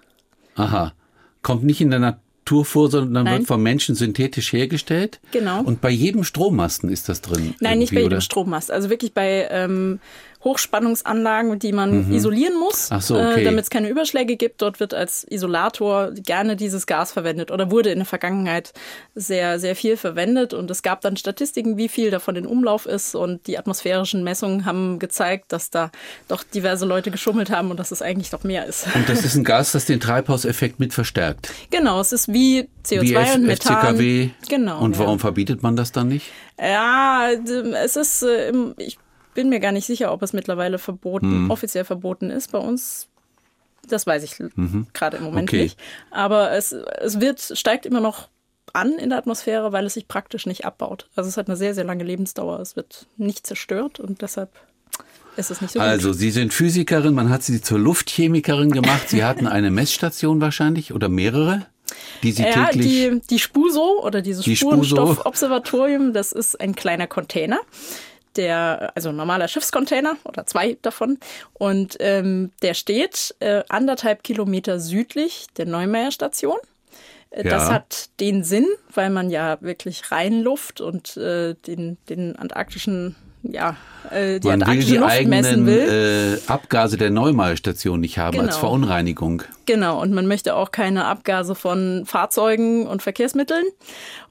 Aha 0.55 0.93
kommt 1.43 1.65
nicht 1.65 1.81
in 1.81 1.91
der 1.91 2.01
Natur 2.01 2.65
vor, 2.65 2.91
sondern 2.91 3.25
Nein. 3.25 3.39
wird 3.39 3.49
vom 3.49 3.63
Menschen 3.63 3.95
synthetisch 3.95 4.53
hergestellt. 4.53 5.21
Genau. 5.33 5.63
Und 5.63 5.81
bei 5.81 5.91
jedem 5.91 6.25
Strommasten 6.25 6.91
ist 6.91 7.09
das 7.09 7.21
drin. 7.21 7.55
Nein, 7.61 7.79
nicht 7.79 7.91
bei 7.91 8.01
jedem 8.01 8.13
oder? 8.13 8.21
Strommast. 8.21 8.71
Also 8.71 8.91
wirklich 8.91 9.15
bei 9.15 9.49
ähm, 9.51 10.01
Hochspannungsanlagen, 10.43 11.59
die 11.59 11.73
man 11.73 12.07
mhm. 12.07 12.15
isolieren 12.15 12.59
muss, 12.59 12.89
so, 13.01 13.17
okay. 13.17 13.43
äh, 13.43 13.45
damit 13.45 13.65
es 13.65 13.71
keine 13.71 13.89
Überschläge 13.89 14.37
gibt. 14.37 14.63
Dort 14.63 14.81
wird 14.81 14.95
als 14.95 15.25
Isolator 15.25 16.13
gerne 16.13 16.57
dieses 16.57 16.87
Gas 16.87 17.13
verwendet 17.13 17.51
oder 17.51 17.71
wurde 17.71 17.91
in 17.91 17.99
der 17.99 18.07
Vergangenheit 18.07 18.73
sehr, 19.15 19.59
sehr 19.59 19.77
viel 19.77 19.99
verwendet. 19.99 20.55
Und 20.55 20.71
es 20.71 20.83
gab 20.83 21.03
dann 21.03 21.19
Statistiken, 21.19 21.77
wie 21.77 21.89
viel 21.89 22.11
davon 22.11 22.37
in 22.37 22.47
Umlauf 22.47 22.87
ist. 22.87 23.15
Und 23.15 23.47
die 23.47 23.59
atmosphärischen 23.59 24.25
Messungen 24.25 24.65
haben 24.65 24.99
gezeigt, 24.99 25.53
dass 25.53 25.69
da 25.69 25.91
doch 26.29 26.43
diverse 26.43 26.87
Leute 26.87 27.11
geschummelt 27.11 27.51
haben 27.51 27.71
und 27.71 27.79
dass 27.79 27.91
es 27.91 28.01
eigentlich 28.01 28.31
doch 28.31 28.43
mehr 28.43 28.65
ist. 28.65 28.87
Und 28.95 29.09
das 29.11 29.25
ist 29.25 29.35
ein 29.35 29.45
Gas, 29.51 29.73
das 29.73 29.85
den 29.85 30.01
Treibhauseffekt 30.01 30.81
mit 30.81 30.95
verstärkt. 30.95 31.53
Genau, 31.71 32.01
es 32.01 32.13
ist 32.13 32.33
wie 32.33 32.69
CO2 32.87 33.03
wie 33.03 33.17
und 33.35 33.47
Methan. 33.47 33.77
FCKW. 33.77 34.31
Genau. 34.49 34.81
Und 34.81 34.99
warum 34.99 35.17
ja. 35.17 35.19
verbietet 35.19 35.63
man 35.63 35.77
das 35.77 35.93
dann 35.93 36.09
nicht? 36.09 36.27
Ja, 36.59 37.29
es 37.31 37.97
ist, 37.97 38.23
äh, 38.23 38.53
ich 38.79 38.99
bin 39.35 39.49
mir 39.49 39.61
gar 39.61 39.73
nicht 39.73 39.87
sicher, 39.87 40.13
ob 40.13 40.23
es 40.23 40.33
mittlerweile 40.33 40.79
verboten, 40.79 41.45
mhm. 41.45 41.51
offiziell 41.51 41.85
verboten 41.85 42.31
ist. 42.31 42.53
Bei 42.53 42.59
uns, 42.59 43.09
das 43.89 44.07
weiß 44.07 44.23
ich 44.23 44.39
mhm. 44.39 44.87
gerade 44.93 45.19
im 45.19 45.25
Moment 45.25 45.49
okay. 45.49 45.63
nicht. 45.63 45.79
Aber 46.11 46.53
es, 46.53 46.73
es 46.73 47.21
wird, 47.21 47.41
steigt 47.55 47.87
immer 47.87 48.01
noch 48.01 48.29
an 48.73 48.93
in 48.93 49.11
der 49.11 49.19
Atmosphäre, 49.19 49.73
weil 49.73 49.87
es 49.87 49.95
sich 49.95 50.09
praktisch 50.09 50.47
nicht 50.47 50.65
abbaut. 50.65 51.09
Also 51.17 51.29
es 51.29 51.37
hat 51.37 51.49
eine 51.49 51.57
sehr, 51.57 51.75
sehr 51.75 51.85
lange 51.85 52.05
Lebensdauer. 52.05 52.61
Es 52.61 52.77
wird 52.77 53.07
nicht 53.17 53.47
zerstört 53.47 54.01
und 54.01 54.23
deshalb 54.23 54.51
ist 55.37 55.51
es 55.51 55.61
nicht 55.61 55.73
so 55.73 55.81
Also 55.81 56.09
gut. 56.09 56.19
Sie 56.19 56.31
sind 56.31 56.53
Physikerin, 56.53 57.15
man 57.15 57.31
hat 57.31 57.43
Sie 57.43 57.61
zur 57.61 57.79
Luftchemikerin 57.79 58.71
gemacht. 58.71 59.09
Sie 59.09 59.25
hatten 59.25 59.47
eine 59.47 59.71
Messstation 59.71 60.41
wahrscheinlich 60.41 60.93
oder 60.93 61.09
mehrere? 61.09 61.67
Die 62.23 62.33
Sie 62.33 62.43
ja, 62.43 62.67
täglich 62.67 62.87
die, 62.87 63.21
die 63.29 63.39
SPUSO 63.39 64.03
oder 64.05 64.23
dieses 64.23 64.45
die 64.45 64.55
Spurenstoffobservatorium, 64.55 66.13
das 66.13 66.31
ist 66.31 66.61
ein 66.61 66.77
kleiner 66.77 67.09
Container 67.09 67.59
der, 68.37 68.93
also 68.95 69.09
ein 69.11 69.17
normaler 69.17 69.49
Schiffscontainer 69.49 70.17
oder 70.25 70.47
zwei 70.47 70.77
davon. 70.83 71.19
Und 71.55 71.97
ähm, 72.01 72.51
der 72.63 72.75
steht 72.75 73.35
äh, 73.41 73.63
anderthalb 73.69 74.23
Kilometer 74.23 74.81
südlich 74.81 75.47
der 75.57 75.67
Neumeier 75.67 76.11
Station. 76.13 76.57
Äh, 77.31 77.45
das 77.45 77.69
Ja. 77.69 77.75
hat 77.75 78.11
den 78.21 78.45
Sinn, 78.45 78.67
weil 78.95 79.11
man 79.11 79.31
ja 79.31 79.59
wirklich 79.61 80.11
Reinluft 80.11 80.81
und 80.81 81.17
äh, 81.17 81.55
den, 81.67 81.97
den 82.09 82.37
antarktischen, 82.37 83.17
ja, 83.43 83.77
äh, 84.11 84.39
die 84.41 84.49
man 84.49 84.67
will 84.67 84.85
die 84.85 84.97
Luft 84.97 85.25
messen 85.27 85.67
eigenen 85.67 85.67
will. 85.67 86.39
äh, 86.47 86.51
Abgase 86.51 86.97
der 86.97 87.11
Neumeier-Station 87.11 88.01
nicht 88.01 88.19
haben 88.19 88.39
als 88.41 88.49
Genau. 88.57 88.59
Verunreinigung. 88.61 89.43
Genau, 89.67 90.01
und 90.01 90.13
man 90.13 90.27
möchte 90.27 90.55
auch 90.55 90.73
keine 90.73 91.05
Abgase 91.07 91.55
von 91.55 92.05
Fahrzeugen 92.07 92.87
und 92.87 93.03
Verkehrsmitteln. 93.03 93.65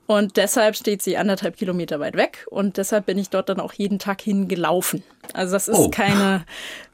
Und 0.09 0.37
deshalb 0.37 0.75
steht 0.75 1.03
sie 1.03 1.17
anderthalb 1.17 1.55
Kilometer 1.55 1.99
weit 1.99 2.15
weg 2.17 2.47
und 2.49 2.77
deshalb 2.77 3.05
bin 3.05 3.19
ich 3.19 3.29
dort 3.29 3.47
dann 3.47 3.59
auch 3.59 3.73
jeden 3.73 3.99
Tag 3.99 4.21
hingelaufen. 4.21 5.03
Also 5.33 5.53
das 5.53 5.67
ist 5.67 5.77
Oh. 5.77 5.89
keine 5.91 6.45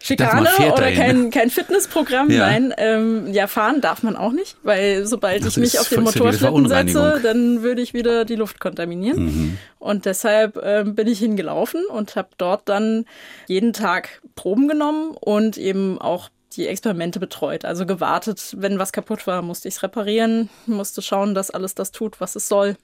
Schikane 0.04 0.50
oder 0.60 0.82
dahin. 0.82 0.98
kein, 0.98 1.30
kein 1.30 1.50
Fitnessprogramm. 1.50 2.30
Ja. 2.30 2.40
Nein, 2.40 2.74
ähm, 2.76 3.32
ja, 3.32 3.48
fahren 3.48 3.80
darf 3.80 4.04
man 4.04 4.18
auch 4.18 4.34
nicht, 4.34 4.58
weil 4.64 5.06
sobald 5.06 5.46
Das 5.46 5.56
ich 5.56 5.64
mich 5.64 5.80
auf 5.80 5.88
den 5.88 6.04
Motorschlitten 6.04 6.68
setze, 6.68 7.22
dann 7.24 7.64
würde 7.64 7.82
ich 7.82 7.94
wieder 7.94 8.26
die 8.26 8.36
Luft 8.36 8.60
kontaminieren. 8.60 9.24
Mhm. 9.24 9.58
Und 9.80 10.04
deshalb 10.06 10.60
ähm, 10.62 10.94
bin 10.96 11.08
ich 11.08 11.20
hingelaufen 11.20 11.86
und 11.86 12.18
habe 12.18 12.28
dort 12.38 12.68
dann 12.68 13.06
jeden 13.48 13.72
Tag 13.72 14.22
Proben 14.36 14.68
genommen 14.68 15.12
und 15.18 15.56
eben 15.58 16.02
auch 16.02 16.28
die 16.58 16.68
Experimente 16.68 17.22
betreut. 17.22 17.64
Also 17.64 17.86
gewartet, 17.86 18.56
wenn 18.58 18.78
was 18.78 18.92
kaputt 18.92 19.26
war, 19.26 19.42
musste 19.42 19.70
ich 19.70 19.76
es 19.76 19.84
reparieren, 19.84 20.50
musste 20.66 21.02
schauen, 21.02 21.34
dass 21.34 21.50
alles 21.50 21.76
das 21.76 21.94
tut, 21.94 22.20
was 22.20 22.36
es 22.36 22.50
soll. 22.50 22.76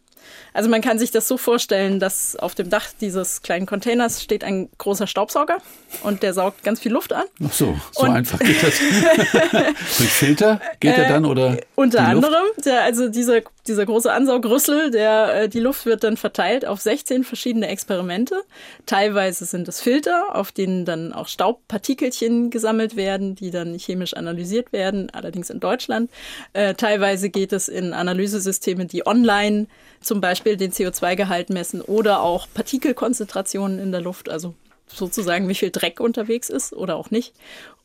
Also 0.54 0.70
man 0.70 0.82
kann 0.82 1.00
sich 1.00 1.12
das 1.12 1.28
so 1.28 1.38
vorstellen, 1.38 2.00
dass 2.00 2.36
auf 2.36 2.56
dem 2.56 2.70
Dach 2.70 2.88
dieses 3.00 3.42
kleinen 3.42 3.66
Containers 3.66 4.22
steht 4.22 4.44
ein 4.44 4.70
großer 4.78 5.08
Staubsauger 5.08 5.58
und 6.04 6.24
der 6.24 6.34
saugt 6.34 6.64
ganz 6.64 6.80
viel 6.80 6.92
Luft 6.92 7.14
an. 7.14 7.24
Ach 7.46 7.54
so, 7.54 7.80
so 7.92 8.04
Und- 8.04 8.12
einfach 8.12 8.40
geht 8.40 8.62
das. 8.62 8.74
Durch 9.98 10.10
Filter 10.10 10.60
geht 10.80 10.98
er 10.98 11.08
dann 11.08 11.26
oder? 11.26 11.58
Unter 11.76 12.06
die 12.06 12.12
Luft? 12.14 12.26
anderem, 12.26 12.44
der, 12.66 12.84
also 12.84 13.08
dieser, 13.08 13.42
dieser 13.68 13.86
große 13.86 14.12
Ansaugrüssel, 14.12 14.92
der, 14.92 15.44
äh, 15.44 15.50
die 15.50 15.60
Luft 15.60 15.86
wird 15.86 16.04
dann 16.04 16.18
verteilt 16.18 16.66
auf 16.66 16.82
16 16.82 17.24
verschiedene 17.24 17.68
Experimente. 17.68 18.42
Teilweise 18.86 19.46
sind 19.46 19.68
es 19.68 19.82
Filter, 19.82 20.36
auf 20.36 20.52
denen 20.52 20.86
dann 20.86 21.14
auch 21.14 21.28
Staubpartikelchen 21.28 22.50
gesammelt 22.50 22.96
werden, 22.96 23.36
die 23.36 23.52
dann 23.52 23.78
chemisch 23.78 24.14
analysiert 24.16 24.74
werden, 24.74 25.10
allerdings 25.12 25.50
in 25.50 25.60
Deutschland. 25.60 26.10
Äh, 26.54 26.74
teilweise 26.74 27.30
geht 27.30 27.54
es 27.54 27.68
in 27.70 27.94
Analysesysteme, 27.94 28.86
die 28.86 29.06
online 29.06 29.68
zum 30.12 30.20
Beispiel 30.20 30.58
den 30.58 30.74
CO2-Gehalt 30.74 31.50
messen 31.50 31.80
oder 31.80 32.20
auch 32.22 32.46
Partikelkonzentrationen 32.54 33.80
in 33.80 33.94
der 33.94 34.02
Luft, 34.02 34.28
also 34.28 34.56
sozusagen 34.88 35.48
wie 35.48 35.56
viel 35.56 35.70
Dreck 35.72 36.02
unterwegs 36.02 36.50
ist 36.50 36.74
oder 36.74 36.98
auch 36.98 37.12
nicht. 37.12 37.34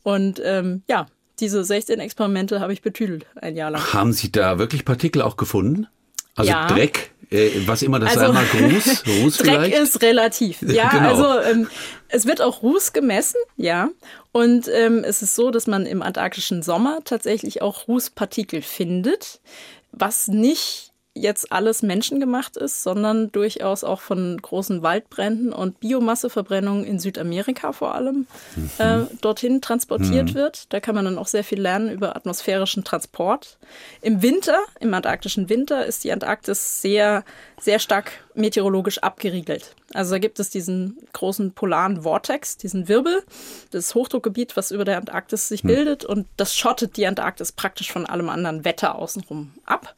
Und 0.03 0.41
ähm, 0.43 0.81
ja, 0.89 1.05
diese 1.39 1.63
16 1.63 2.01
Experimente 2.01 2.59
habe 2.59 2.73
ich 2.73 2.81
betüdelt 2.81 3.25
ein 3.37 3.55
Jahr 3.55 3.71
lang. 3.71 3.93
Haben 3.93 4.11
Sie 4.11 4.29
da 4.29 4.59
wirklich 4.59 4.83
Partikel 4.83 5.21
auch 5.21 5.37
gefunden? 5.37 5.87
Also 6.35 6.51
Ja. 6.51 6.67
Dreck, 6.67 7.11
äh, 7.29 7.49
was 7.65 7.81
immer 7.81 7.97
das 8.01 8.17
Also, 8.17 8.33
sein 8.33 8.45
mag, 8.61 8.73
Ruß, 8.75 9.03
Ruß 9.23 9.37
Dreck 9.37 9.45
vielleicht? 9.49 9.77
ist 9.77 10.01
relativ. 10.01 10.61
Ja, 10.63 10.89
Genau. 10.89 11.07
also 11.07 11.49
ähm, 11.49 11.69
es 12.09 12.25
wird 12.25 12.41
auch 12.41 12.61
Ruß 12.61 12.91
gemessen, 12.91 13.39
ja. 13.55 13.87
Und 14.33 14.67
ähm, 14.67 15.05
es 15.05 15.21
ist 15.21 15.33
so, 15.33 15.49
dass 15.49 15.65
man 15.65 15.85
im 15.85 16.01
antarktischen 16.01 16.61
Sommer 16.61 16.99
tatsächlich 17.05 17.61
auch 17.61 17.87
Rußpartikel 17.87 18.61
findet, 18.61 19.39
was 19.93 20.27
nicht 20.27 20.86
jetzt 21.21 21.51
alles 21.51 21.81
menschengemacht 21.81 22.57
ist, 22.57 22.83
sondern 22.83 23.31
durchaus 23.31 23.83
auch 23.83 24.01
von 24.01 24.37
großen 24.41 24.81
Waldbränden 24.81 25.51
und 25.53 25.79
Biomasseverbrennungen 25.79 26.85
in 26.85 26.99
Südamerika 26.99 27.71
vor 27.71 27.95
allem 27.95 28.27
äh, 28.77 29.01
dorthin 29.21 29.61
transportiert 29.61 30.33
wird. 30.33 30.71
Da 30.73 30.79
kann 30.79 30.95
man 30.95 31.05
dann 31.05 31.17
auch 31.17 31.27
sehr 31.27 31.43
viel 31.43 31.59
lernen 31.59 31.91
über 31.91 32.15
atmosphärischen 32.15 32.83
Transport. 32.83 33.57
Im 34.01 34.21
Winter, 34.21 34.59
im 34.79 34.93
antarktischen 34.93 35.49
Winter, 35.49 35.85
ist 35.85 36.03
die 36.03 36.11
Antarktis 36.11 36.81
sehr, 36.81 37.23
sehr 37.59 37.79
stark 37.79 38.11
meteorologisch 38.33 38.99
abgeriegelt. 38.99 39.75
Also 39.93 40.11
da 40.11 40.19
gibt 40.19 40.39
es 40.39 40.49
diesen 40.49 40.97
großen 41.13 41.53
polaren 41.53 42.03
Vortex, 42.03 42.57
diesen 42.57 42.87
Wirbel, 42.87 43.23
das 43.71 43.95
Hochdruckgebiet, 43.95 44.55
was 44.55 44.71
über 44.71 44.85
der 44.85 44.97
Antarktis 44.97 45.47
sich 45.47 45.63
bildet 45.63 46.05
und 46.05 46.27
das 46.37 46.55
schottet 46.55 46.97
die 46.97 47.07
Antarktis 47.07 47.51
praktisch 47.51 47.91
von 47.91 48.05
allem 48.05 48.29
anderen 48.29 48.65
Wetter 48.65 48.95
außenrum 48.95 49.53
ab. 49.65 49.95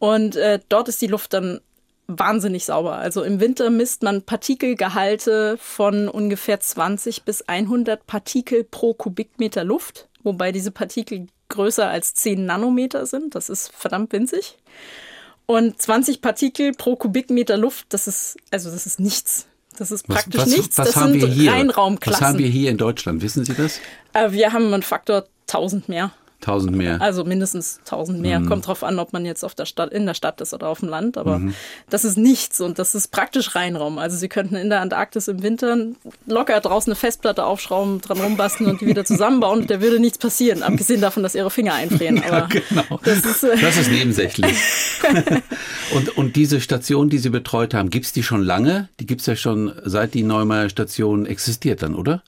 Und 0.00 0.34
äh, 0.34 0.58
dort 0.68 0.88
ist 0.88 1.00
die 1.02 1.06
Luft 1.06 1.34
dann 1.34 1.60
wahnsinnig 2.08 2.64
sauber. 2.64 2.96
Also 2.96 3.22
im 3.22 3.38
Winter 3.38 3.70
misst 3.70 4.02
man 4.02 4.22
Partikelgehalte 4.22 5.58
von 5.60 6.08
ungefähr 6.08 6.58
20 6.58 7.22
bis 7.22 7.42
100 7.42 8.06
Partikel 8.06 8.64
pro 8.64 8.94
Kubikmeter 8.94 9.62
Luft, 9.62 10.08
wobei 10.22 10.50
diese 10.50 10.72
Partikel 10.72 11.28
größer 11.50 11.88
als 11.88 12.14
10 12.14 12.46
Nanometer 12.46 13.06
sind. 13.06 13.34
Das 13.34 13.50
ist 13.50 13.70
verdammt 13.72 14.12
winzig. 14.12 14.56
Und 15.46 15.80
20 15.80 16.22
Partikel 16.22 16.72
pro 16.72 16.96
Kubikmeter 16.96 17.58
Luft, 17.58 17.86
das 17.90 18.06
ist, 18.08 18.38
also 18.50 18.70
das 18.70 18.86
ist 18.86 19.00
nichts. 19.00 19.46
Das 19.76 19.90
ist 19.90 20.06
praktisch 20.06 20.46
nichts. 20.46 20.78
Was 20.78 20.88
das 20.88 20.96
haben 20.96 21.12
sind 21.12 21.22
wir 21.22 21.28
hier? 21.28 21.52
Reinraumklassen. 21.52 22.20
Was 22.20 22.28
haben 22.28 22.38
wir 22.38 22.48
hier 22.48 22.70
in 22.70 22.78
Deutschland? 22.78 23.22
Wissen 23.22 23.44
Sie 23.44 23.54
das? 23.54 23.80
Äh, 24.14 24.32
wir 24.32 24.52
haben 24.52 24.72
einen 24.72 24.82
Faktor 24.82 25.26
1000 25.48 25.88
mehr. 25.88 26.12
Tausend 26.40 26.74
mehr. 26.76 27.00
Also 27.02 27.24
mindestens 27.24 27.80
1000 27.84 28.18
Mhm. 28.18 28.22
mehr. 28.22 28.40
Kommt 28.42 28.66
drauf 28.66 28.82
an, 28.82 28.98
ob 28.98 29.12
man 29.12 29.26
jetzt 29.26 29.44
auf 29.44 29.54
der 29.54 29.66
Stadt, 29.66 29.92
in 29.92 30.06
der 30.06 30.14
Stadt 30.14 30.40
ist 30.40 30.54
oder 30.54 30.68
auf 30.68 30.80
dem 30.80 30.88
Land. 30.88 31.18
Aber 31.18 31.40
das 31.90 32.04
ist 32.04 32.16
nichts 32.16 32.60
und 32.60 32.78
das 32.78 32.94
ist 32.94 33.08
praktisch 33.10 33.54
Reinraum. 33.54 33.98
Also 33.98 34.16
Sie 34.16 34.28
könnten 34.28 34.54
in 34.56 34.70
der 34.70 34.80
Antarktis 34.80 35.28
im 35.28 35.42
Winter 35.42 35.76
locker 36.26 36.60
draußen 36.60 36.90
eine 36.92 36.96
Festplatte 36.96 37.44
aufschrauben, 37.44 38.00
dran 38.00 38.18
rumbasteln 38.20 38.70
und 38.70 38.80
die 38.80 38.86
wieder 38.86 39.04
zusammenbauen. 39.04 39.66
Da 39.66 39.80
würde 39.80 40.00
nichts 40.00 40.18
passieren, 40.18 40.62
abgesehen 40.62 41.00
davon, 41.00 41.22
dass 41.22 41.34
Ihre 41.34 41.50
Finger 41.50 41.74
einfrieren. 41.74 42.22
Aber 42.28 42.48
genau. 42.48 43.00
das 43.04 43.18
ist, 43.18 43.44
äh, 43.44 43.56
Das 43.60 43.76
ist 43.76 43.90
nebensächlich. 43.90 44.56
und, 45.94 46.16
und 46.16 46.36
diese 46.36 46.60
Station, 46.60 47.10
die 47.10 47.18
Sie 47.18 47.30
betreut 47.30 47.74
haben, 47.74 47.90
gibt's 47.90 48.12
die 48.12 48.22
schon 48.22 48.42
lange? 48.42 48.88
Die 48.98 49.06
gibt's 49.06 49.26
ja 49.26 49.36
schon 49.36 49.72
seit 49.84 50.14
die 50.14 50.22
Neumeier 50.22 50.68
Station 50.68 51.26
existiert 51.26 51.82
dann, 51.82 51.94
oder? 51.94 52.22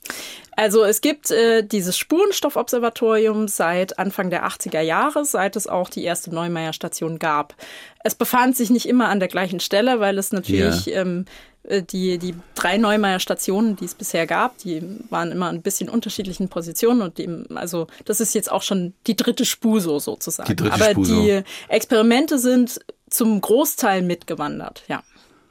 Also 0.55 0.83
es 0.83 1.01
gibt 1.01 1.31
äh, 1.31 1.63
dieses 1.63 1.97
Spurenstoffobservatorium 1.97 3.47
seit 3.47 3.97
Anfang 3.99 4.29
der 4.29 4.45
80er 4.47 4.81
Jahre, 4.81 5.25
seit 5.25 5.55
es 5.55 5.67
auch 5.67 5.89
die 5.89 6.03
erste 6.03 6.33
Neumeier-Station 6.33 7.19
gab. 7.19 7.55
Es 8.03 8.15
befand 8.15 8.55
sich 8.55 8.69
nicht 8.69 8.87
immer 8.87 9.09
an 9.09 9.19
der 9.19 9.29
gleichen 9.29 9.59
Stelle, 9.59 9.99
weil 9.99 10.17
es 10.17 10.31
natürlich 10.31 10.85
Ja. 10.87 11.01
ähm, 11.01 11.25
äh, 11.63 11.81
die, 11.81 12.17
die 12.17 12.35
drei 12.55 12.77
Neumeier-Stationen, 12.77 13.75
die 13.77 13.85
es 13.85 13.95
bisher 13.95 14.27
gab, 14.27 14.57
die 14.59 14.81
waren 15.09 15.31
immer 15.31 15.49
ein 15.49 15.61
bisschen 15.61 15.89
unterschiedlichen 15.89 16.49
Positionen 16.49 17.01
und 17.01 17.17
dem, 17.17 17.45
also 17.55 17.87
das 18.05 18.19
ist 18.21 18.35
jetzt 18.35 18.51
auch 18.51 18.61
schon 18.61 18.93
die 19.07 19.15
dritte 19.15 19.45
Spur 19.45 19.81
so 19.81 19.99
sozusagen. 19.99 20.47
Die 20.47 20.55
dritte 20.55 20.73
Aber 20.73 20.91
Spur 20.91 21.05
so. 21.05 21.21
die 21.21 21.41
Experimente 21.69 22.37
sind 22.37 22.79
zum 23.09 23.39
Großteil 23.41 24.01
mitgewandert, 24.01 24.83
ja. 24.87 25.03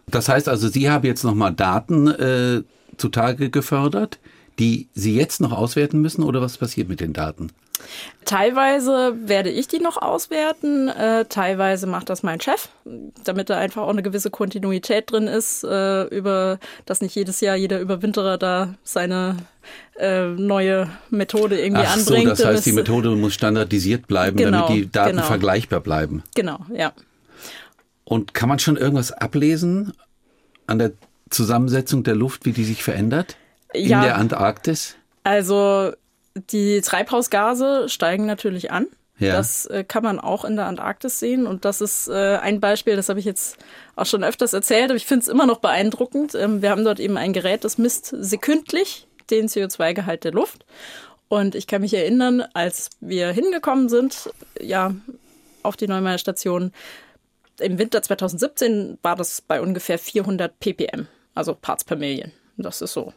Das 0.08 0.28
heißt 0.28 0.48
also, 0.48 0.68
Sie 0.68 0.90
haben 0.90 1.06
jetzt 1.06 1.24
nochmal 1.24 1.52
Daten 1.54 2.08
äh, 2.08 2.62
zutage 2.98 3.50
gefördert, 3.50 4.18
die 4.58 4.88
Sie 4.94 5.16
jetzt 5.16 5.40
noch 5.40 5.52
auswerten 5.52 6.00
müssen 6.00 6.22
oder 6.22 6.40
was 6.40 6.58
passiert 6.58 6.88
mit 6.88 7.00
den 7.00 7.12
Daten? 7.12 7.50
Teilweise 8.24 9.14
werde 9.24 9.50
ich 9.50 9.66
die 9.66 9.80
noch 9.80 9.96
auswerten, 10.00 10.88
äh, 10.88 11.24
teilweise 11.24 11.86
macht 11.86 12.08
das 12.10 12.22
mein 12.22 12.40
Chef, 12.40 12.68
damit 13.24 13.50
da 13.50 13.58
einfach 13.58 13.82
auch 13.82 13.88
eine 13.88 14.02
gewisse 14.02 14.30
Kontinuität 14.30 15.10
drin 15.10 15.26
ist, 15.26 15.64
äh, 15.64 16.04
über 16.04 16.58
dass 16.86 17.00
nicht 17.00 17.14
jedes 17.14 17.40
Jahr 17.40 17.56
jeder 17.56 17.80
Überwinterer 17.80 18.38
da 18.38 18.74
seine 18.84 19.36
äh, 19.98 20.26
neue 20.28 20.88
Methode 21.10 21.58
irgendwie 21.60 21.82
Ach 21.84 21.96
so, 21.96 22.14
anbringt. 22.14 22.30
das 22.30 22.44
heißt, 22.44 22.66
die 22.66 22.72
Methode 22.72 23.10
muss 23.10 23.34
standardisiert 23.34 24.06
bleiben, 24.06 24.36
Genau, 24.36 24.68
damit 24.68 24.76
die 24.76 24.90
Daten 24.90 25.16
genau. 25.16 25.26
vergleichbar 25.26 25.80
bleiben. 25.80 26.22
Genau, 26.34 26.60
ja. 26.72 26.92
Und 28.04 28.34
kann 28.34 28.48
man 28.48 28.58
schon 28.58 28.76
irgendwas 28.76 29.10
ablesen 29.12 29.92
an 30.66 30.78
der 30.78 30.92
Zusammensetzung 31.30 32.04
der 32.04 32.14
Luft, 32.14 32.44
wie 32.44 32.52
die 32.52 32.64
sich 32.64 32.84
verändert 32.84 33.36
in 33.74 33.88
Ja. 33.88 34.02
der 34.02 34.16
Antarktis? 34.16 34.96
Also 35.24 35.92
die 36.50 36.80
Treibhausgase 36.80 37.88
steigen 37.88 38.26
natürlich 38.26 38.70
an. 38.70 38.86
Ja. 39.18 39.34
Das 39.36 39.66
äh, 39.66 39.84
kann 39.84 40.02
man 40.02 40.18
auch 40.18 40.44
in 40.44 40.56
der 40.56 40.66
Antarktis 40.66 41.20
sehen. 41.20 41.46
Und 41.46 41.64
das 41.64 41.80
ist 41.80 42.08
äh, 42.08 42.38
ein 42.38 42.60
Beispiel, 42.60 42.96
das 42.96 43.08
habe 43.08 43.20
ich 43.20 43.24
jetzt 43.26 43.56
auch 43.94 44.06
schon 44.06 44.24
öfters 44.24 44.52
erzählt, 44.52 44.86
aber 44.90 44.96
ich 44.96 45.06
finde 45.06 45.22
es 45.22 45.28
immer 45.28 45.46
noch 45.46 45.58
beeindruckend. 45.58 46.34
Ähm, 46.34 46.62
wir 46.62 46.70
haben 46.70 46.84
dort 46.84 46.98
eben 46.98 47.16
ein 47.16 47.32
Gerät, 47.32 47.64
das 47.64 47.78
misst 47.78 48.06
sekündlich 48.18 49.06
den 49.30 49.48
CO2-Gehalt 49.48 50.24
der 50.24 50.32
Luft. 50.32 50.64
Und 51.28 51.54
ich 51.54 51.66
kann 51.66 51.82
mich 51.82 51.94
erinnern, 51.94 52.42
als 52.52 52.90
wir 53.00 53.30
hingekommen 53.30 53.88
sind, 53.88 54.30
ja, 54.60 54.94
auf 55.62 55.76
die 55.76 55.86
Neumeier 55.86 56.18
Station, 56.18 56.72
im 57.60 57.78
Winter 57.78 58.02
2017 58.02 58.98
war 59.02 59.14
das 59.14 59.40
bei 59.40 59.60
ungefähr 59.60 59.98
400 59.98 60.58
ppm, 60.58 61.06
also 61.34 61.54
Parts 61.54 61.84
per 61.84 61.96
Million. 61.96 62.32
Das 62.56 62.82
ist 62.82 62.92
so 62.92 63.12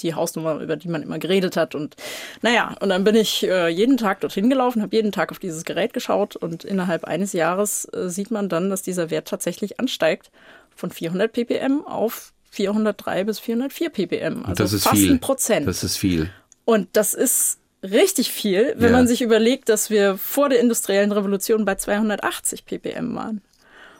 die 0.00 0.14
Hausnummer, 0.14 0.58
über 0.60 0.76
die 0.76 0.88
man 0.88 1.02
immer 1.02 1.18
geredet 1.18 1.56
hat. 1.56 1.74
Und 1.74 1.96
naja, 2.40 2.74
und 2.80 2.88
dann 2.88 3.04
bin 3.04 3.14
ich 3.14 3.42
äh, 3.46 3.68
jeden 3.68 3.96
Tag 3.96 4.20
dorthin 4.20 4.48
gelaufen, 4.50 4.82
habe 4.82 4.94
jeden 4.96 5.12
Tag 5.12 5.30
auf 5.30 5.38
dieses 5.38 5.64
Gerät 5.64 5.92
geschaut 5.92 6.36
und 6.36 6.64
innerhalb 6.64 7.04
eines 7.04 7.32
Jahres 7.32 7.84
äh, 7.92 8.08
sieht 8.08 8.30
man 8.30 8.48
dann, 8.48 8.70
dass 8.70 8.82
dieser 8.82 9.10
Wert 9.10 9.28
tatsächlich 9.28 9.78
ansteigt 9.80 10.30
von 10.74 10.90
400 10.90 11.32
ppm 11.32 11.84
auf 11.86 12.32
403 12.50 13.24
bis 13.24 13.38
404 13.38 13.90
ppm. 13.90 14.44
Also 14.46 14.62
das 14.62 14.72
ist 14.72 14.84
fast 14.84 14.96
viel. 14.96 15.10
ein 15.12 15.20
Prozent. 15.20 15.66
Das 15.68 15.84
ist 15.84 15.96
viel. 15.96 16.30
Und 16.64 16.88
das 16.92 17.14
ist 17.14 17.58
richtig 17.82 18.30
viel, 18.30 18.74
wenn 18.76 18.90
Ja. 18.92 18.96
man 18.98 19.08
sich 19.08 19.22
überlegt, 19.22 19.68
dass 19.68 19.90
wir 19.90 20.16
vor 20.16 20.48
der 20.48 20.60
industriellen 20.60 21.12
Revolution 21.12 21.64
bei 21.64 21.74
280 21.74 22.64
ppm 22.64 23.14
waren. 23.14 23.42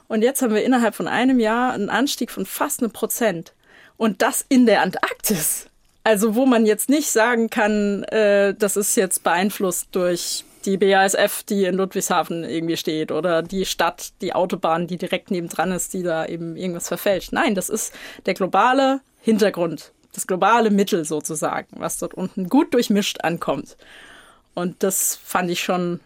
Und 0.08 0.22
jetzt 0.22 0.42
haben 0.42 0.54
wir 0.54 0.62
innerhalb 0.64 0.94
von 0.94 1.08
einem 1.08 1.40
Jahr 1.40 1.72
einen 1.72 1.88
Anstieg 1.88 2.30
von 2.30 2.44
fast 2.46 2.80
einem 2.80 2.92
Prozent. 2.92 3.54
Und 3.96 4.20
das 4.22 4.44
in 4.48 4.66
der 4.66 4.82
Antarktis. 4.82 5.66
Also 6.04 6.34
wo 6.34 6.46
man 6.46 6.66
jetzt 6.66 6.88
nicht 6.88 7.10
sagen 7.10 7.48
kann, 7.48 8.02
äh, 8.04 8.54
das 8.54 8.76
ist 8.76 8.96
jetzt 8.96 9.22
beeinflusst 9.22 9.88
durch 9.92 10.44
die 10.64 10.76
BASF, 10.76 11.42
die 11.44 11.64
in 11.64 11.74
Ludwigshafen 11.74 12.44
irgendwie 12.44 12.76
steht 12.76 13.12
oder 13.12 13.42
die 13.42 13.64
Stadt, 13.64 14.12
die 14.20 14.32
Autobahn, 14.32 14.86
die 14.86 14.96
direkt 14.96 15.30
nebendran 15.30 15.72
ist, 15.72 15.92
die 15.92 16.02
da 16.02 16.26
eben 16.26 16.56
irgendwas 16.56 16.88
verfälscht. 16.88 17.32
Nein, 17.32 17.54
das 17.54 17.68
ist 17.68 17.92
der 18.26 18.34
globale 18.34 19.00
Hintergrund, 19.20 19.92
das 20.12 20.26
globale 20.26 20.70
Mittel 20.70 21.04
sozusagen, 21.04 21.68
was 21.78 21.98
dort 21.98 22.14
unten 22.14 22.48
gut 22.48 22.74
durchmischt 22.74 23.22
ankommt. 23.24 23.76
Und 24.54 24.82
das 24.82 25.18
fand 25.22 25.50
ich 25.50 25.60
schon 25.60 26.00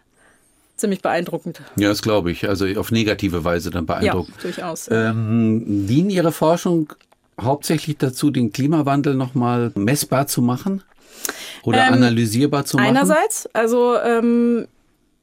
ziemlich 0.75 1.01
beeindruckend. 1.01 1.61
Ja, 1.75 1.89
das 1.89 2.01
glaube 2.01 2.31
ich. 2.31 2.47
Also 2.47 2.65
auf 2.79 2.91
negative 2.91 3.43
Weise 3.43 3.71
dann 3.71 3.85
beeindruckend. 3.85 4.35
Ja, 4.37 4.41
durchaus. 4.43 4.87
Ähm, 4.91 5.87
dient 5.87 6.11
Ihre 6.11 6.31
Forschung 6.31 6.93
hauptsächlich 7.39 7.97
dazu, 7.97 8.31
den 8.31 8.51
Klimawandel 8.51 9.15
nochmal 9.15 9.71
messbar 9.75 10.27
zu 10.27 10.41
machen? 10.41 10.83
Oder 11.63 11.87
ähm, 11.87 11.93
analysierbar 11.93 12.65
zu 12.65 12.77
machen? 12.77 12.87
Einerseits, 12.87 13.47
also 13.53 13.97
ähm, 13.97 14.67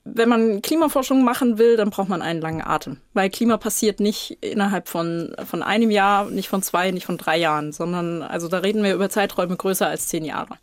wenn 0.04 0.28
man 0.28 0.60
Klimaforschung 0.60 1.24
machen 1.24 1.58
will, 1.58 1.76
dann 1.76 1.90
braucht 1.90 2.08
man 2.08 2.22
einen 2.22 2.40
langen 2.40 2.62
Atem. 2.62 2.98
Weil 3.14 3.30
Klima 3.30 3.56
passiert 3.56 4.00
nicht 4.00 4.38
innerhalb 4.42 4.88
von, 4.88 5.34
von 5.46 5.62
einem 5.62 5.90
Jahr, 5.90 6.26
nicht 6.26 6.48
von 6.48 6.62
zwei, 6.62 6.90
nicht 6.90 7.06
von 7.06 7.16
drei 7.16 7.38
Jahren, 7.38 7.72
sondern 7.72 8.22
also 8.22 8.48
da 8.48 8.58
reden 8.58 8.82
wir 8.82 8.94
über 8.94 9.08
Zeiträume 9.08 9.56
größer 9.56 9.86
als 9.86 10.08
zehn 10.08 10.24
Jahre. 10.24 10.56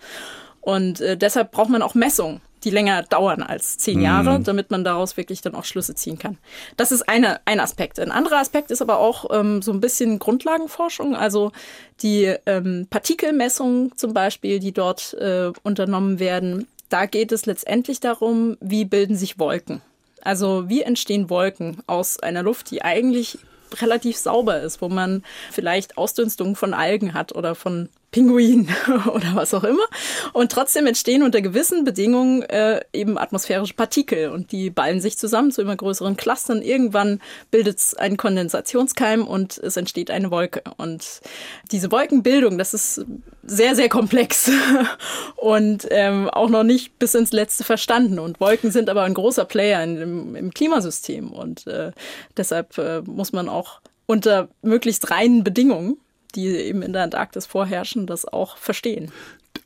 Und 0.62 1.02
äh, 1.02 1.18
deshalb 1.18 1.52
braucht 1.52 1.70
man 1.70 1.82
auch 1.82 1.96
Messungen 1.96 2.42
die 2.64 2.70
länger 2.70 3.04
dauern 3.04 3.42
als 3.42 3.78
zehn 3.78 3.98
mhm. 3.98 4.04
Jahre, 4.06 4.40
damit 4.40 4.72
man 4.72 4.84
daraus 4.84 5.18
wirklich 5.18 5.42
dann 5.42 5.56
auch 5.56 5.66
Schlüsse 5.66 5.96
ziehen 5.96 6.20
kann. 6.20 6.38
Das 6.78 6.92
ist 6.92 7.08
eine, 7.08 7.40
ein 7.46 7.60
Aspekt. 7.60 8.00
Ein 8.00 8.12
anderer 8.12 8.38
Aspekt 8.38 8.72
ist 8.72 8.82
aber 8.82 9.00
auch 9.00 9.26
ähm, 9.32 9.62
so 9.62 9.72
ein 9.72 9.82
bisschen 9.82 10.20
Grundlagenforschung, 10.20 11.16
also 11.16 11.52
die 12.02 12.36
ähm, 12.46 12.88
Partikelmessungen 12.90 13.96
zum 13.98 14.14
Beispiel, 14.14 14.60
die 14.60 14.72
dort 14.72 15.14
äh, 15.16 15.52
unternommen 15.64 16.20
werden. 16.20 16.68
Da 16.90 17.06
geht 17.06 17.32
es 17.32 17.46
letztendlich 17.46 18.00
darum, 18.00 18.58
wie 18.60 18.86
bilden 18.86 19.16
sich 19.16 19.40
Wolken. 19.40 19.82
Also 20.22 20.70
wie 20.70 20.82
entstehen 20.82 21.30
Wolken 21.30 21.78
aus 21.88 22.20
einer 22.20 22.44
Luft, 22.44 22.70
die 22.70 22.84
eigentlich 22.84 23.40
relativ 23.80 24.18
sauber 24.18 24.60
ist, 24.60 24.82
wo 24.82 24.90
man 24.90 25.24
vielleicht 25.52 25.98
Ausdünstungen 25.98 26.56
von 26.56 26.74
Algen 26.74 27.14
hat 27.14 27.34
oder 27.34 27.56
von 27.56 27.90
Pinguin 28.12 28.68
oder 29.14 29.36
was 29.36 29.54
auch 29.54 29.64
immer. 29.64 29.84
Und 30.34 30.52
trotzdem 30.52 30.86
entstehen 30.86 31.24
unter 31.24 31.42
gewissen 31.42 31.86
Bedingungen 31.86 32.44
äh, 32.44 32.82
eben 32.92 33.18
atmosphärische 33.18 33.74
Partikel 33.74 34.30
und 34.30 34.52
die 34.52 34.70
ballen 34.70 35.00
sich 35.00 35.18
zusammen 35.18 35.52
zu 35.52 35.62
immer 35.62 35.76
größeren 35.76 36.18
Clustern. 36.18 36.62
Irgendwann 36.62 37.22
bildet 37.52 37.78
es 37.78 37.94
einen 37.94 38.18
Kondensationskeim 38.18 39.26
und 39.26 39.58
es 39.58 39.78
entsteht 39.78 40.12
eine 40.12 40.30
Wolke. 40.30 40.62
Und 40.78 41.22
diese 41.72 41.92
Wolkenbildung, 41.92 42.58
das 42.58 42.74
ist 42.74 43.06
sehr, 43.44 43.76
sehr 43.76 43.88
komplex 43.90 44.52
und 45.38 45.88
ähm, 45.90 46.30
auch 46.30 46.50
noch 46.50 46.64
nicht 46.64 47.00
bis 47.00 47.16
ins 47.16 47.32
Letzte 47.32 47.64
verstanden. 47.64 48.20
Und 48.20 48.42
Wolken 48.42 48.72
sind 48.72 48.90
aber 48.90 49.04
ein 49.04 49.14
großer 49.14 49.46
Player 49.46 49.84
im, 49.84 50.36
im 50.36 50.54
Klimasystem 50.54 51.32
und 51.32 51.66
äh, 51.68 51.92
deshalb 52.36 52.78
äh, 52.78 53.02
muss 53.02 53.32
man 53.32 53.48
auch 53.48 53.80
unter 54.06 54.50
möglichst 54.62 55.10
reinen 55.12 55.46
Bedingungen 55.46 55.98
die 56.32 56.48
eben 56.48 56.82
in 56.82 56.94
der 56.94 57.04
Antarktis 57.04 57.46
vorherrschen, 57.46 58.08
das 58.08 58.26
auch 58.26 58.58
verstehen. 58.58 59.12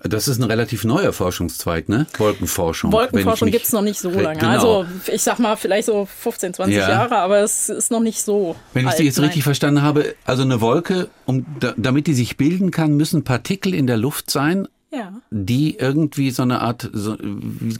Das 0.03 0.27
ist 0.27 0.39
ein 0.39 0.43
relativ 0.43 0.83
neuer 0.83 1.13
Forschungszweig, 1.13 1.89
ne? 1.89 2.05
Wolkenforschung. 2.17 2.91
Wolkenforschung 2.91 3.49
gibt 3.49 3.65
es 3.65 3.71
noch 3.71 3.81
nicht 3.81 3.99
so 3.99 4.09
lange. 4.09 4.39
Genau. 4.39 4.51
Also 4.51 4.85
ich 5.11 5.23
sag 5.23 5.39
mal 5.39 5.55
vielleicht 5.55 5.85
so 5.85 6.05
15, 6.05 6.53
20 6.53 6.75
ja. 6.75 6.89
Jahre, 6.89 7.17
aber 7.17 7.39
es 7.39 7.69
ist 7.69 7.91
noch 7.91 8.01
nicht 8.01 8.21
so. 8.21 8.55
Wenn 8.73 8.85
alt, 8.85 8.95
ich 8.95 8.97
Sie 8.97 9.05
jetzt 9.05 9.17
nein. 9.17 9.27
richtig 9.27 9.43
verstanden 9.43 9.81
habe, 9.81 10.15
also 10.25 10.43
eine 10.43 10.59
Wolke, 10.59 11.09
um, 11.25 11.45
damit 11.77 12.07
die 12.07 12.13
sich 12.13 12.35
bilden 12.35 12.71
kann, 12.71 12.97
müssen 12.97 13.23
Partikel 13.23 13.73
in 13.73 13.87
der 13.87 13.97
Luft 13.97 14.29
sein, 14.29 14.67
ja. 14.91 15.13
die 15.29 15.77
irgendwie 15.77 16.31
so 16.31 16.43
eine 16.43 16.61
Art 16.61 16.89
so, 16.91 17.15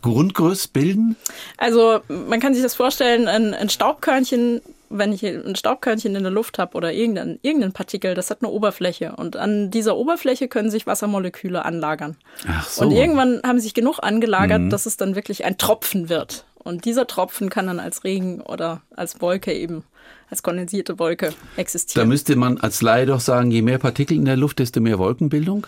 Grundgerüst 0.01 0.73
bilden? 0.73 1.15
Also 1.57 1.99
man 2.07 2.39
kann 2.39 2.53
sich 2.53 2.63
das 2.63 2.75
vorstellen, 2.75 3.27
ein, 3.27 3.53
ein 3.53 3.69
Staubkörnchen 3.69 4.61
wenn 4.89 5.13
ich 5.13 5.23
ein 5.23 5.55
Staubkörnchen 5.55 6.15
in 6.15 6.23
der 6.23 6.31
Luft 6.31 6.59
habe 6.59 6.75
oder 6.75 6.93
irgendein, 6.93 7.39
irgendein 7.41 7.71
Partikel, 7.71 8.15
das 8.15 8.29
hat 8.29 8.39
eine 8.41 8.51
Oberfläche. 8.51 9.13
Und 9.15 9.35
an 9.35 9.71
dieser 9.71 9.97
Oberfläche 9.97 10.47
können 10.47 10.71
sich 10.71 10.87
Wassermoleküle 10.87 11.65
anlagern. 11.65 12.17
Ach 12.47 12.67
so. 12.67 12.83
Und 12.83 12.91
irgendwann 12.91 13.41
haben 13.45 13.59
sich 13.59 13.73
genug 13.73 13.99
angelagert, 14.01 14.61
mhm. 14.61 14.69
dass 14.69 14.85
es 14.85 14.97
dann 14.97 15.15
wirklich 15.15 15.45
ein 15.45 15.57
Tropfen 15.57 16.09
wird. 16.09 16.45
Und 16.57 16.85
dieser 16.85 17.05
Tropfen 17.05 17.49
kann 17.49 17.67
dann 17.67 17.79
als 17.79 18.03
Regen 18.03 18.41
oder 18.41 18.81
als 18.95 19.21
Wolke 19.21 19.53
eben, 19.53 19.83
als 20.29 20.41
kondensierte 20.41 20.97
Wolke 20.97 21.33
existieren. 21.57 22.07
Da 22.07 22.09
müsste 22.09 22.35
man 22.35 22.57
als 22.57 22.81
Laie 22.81 23.05
doch 23.05 23.19
sagen, 23.19 23.51
je 23.51 23.61
mehr 23.61 23.77
Partikel 23.77 24.17
in 24.17 24.25
der 24.25 24.35
Luft, 24.35 24.59
desto 24.59 24.81
mehr 24.81 24.97
Wolkenbildung? 24.97 25.67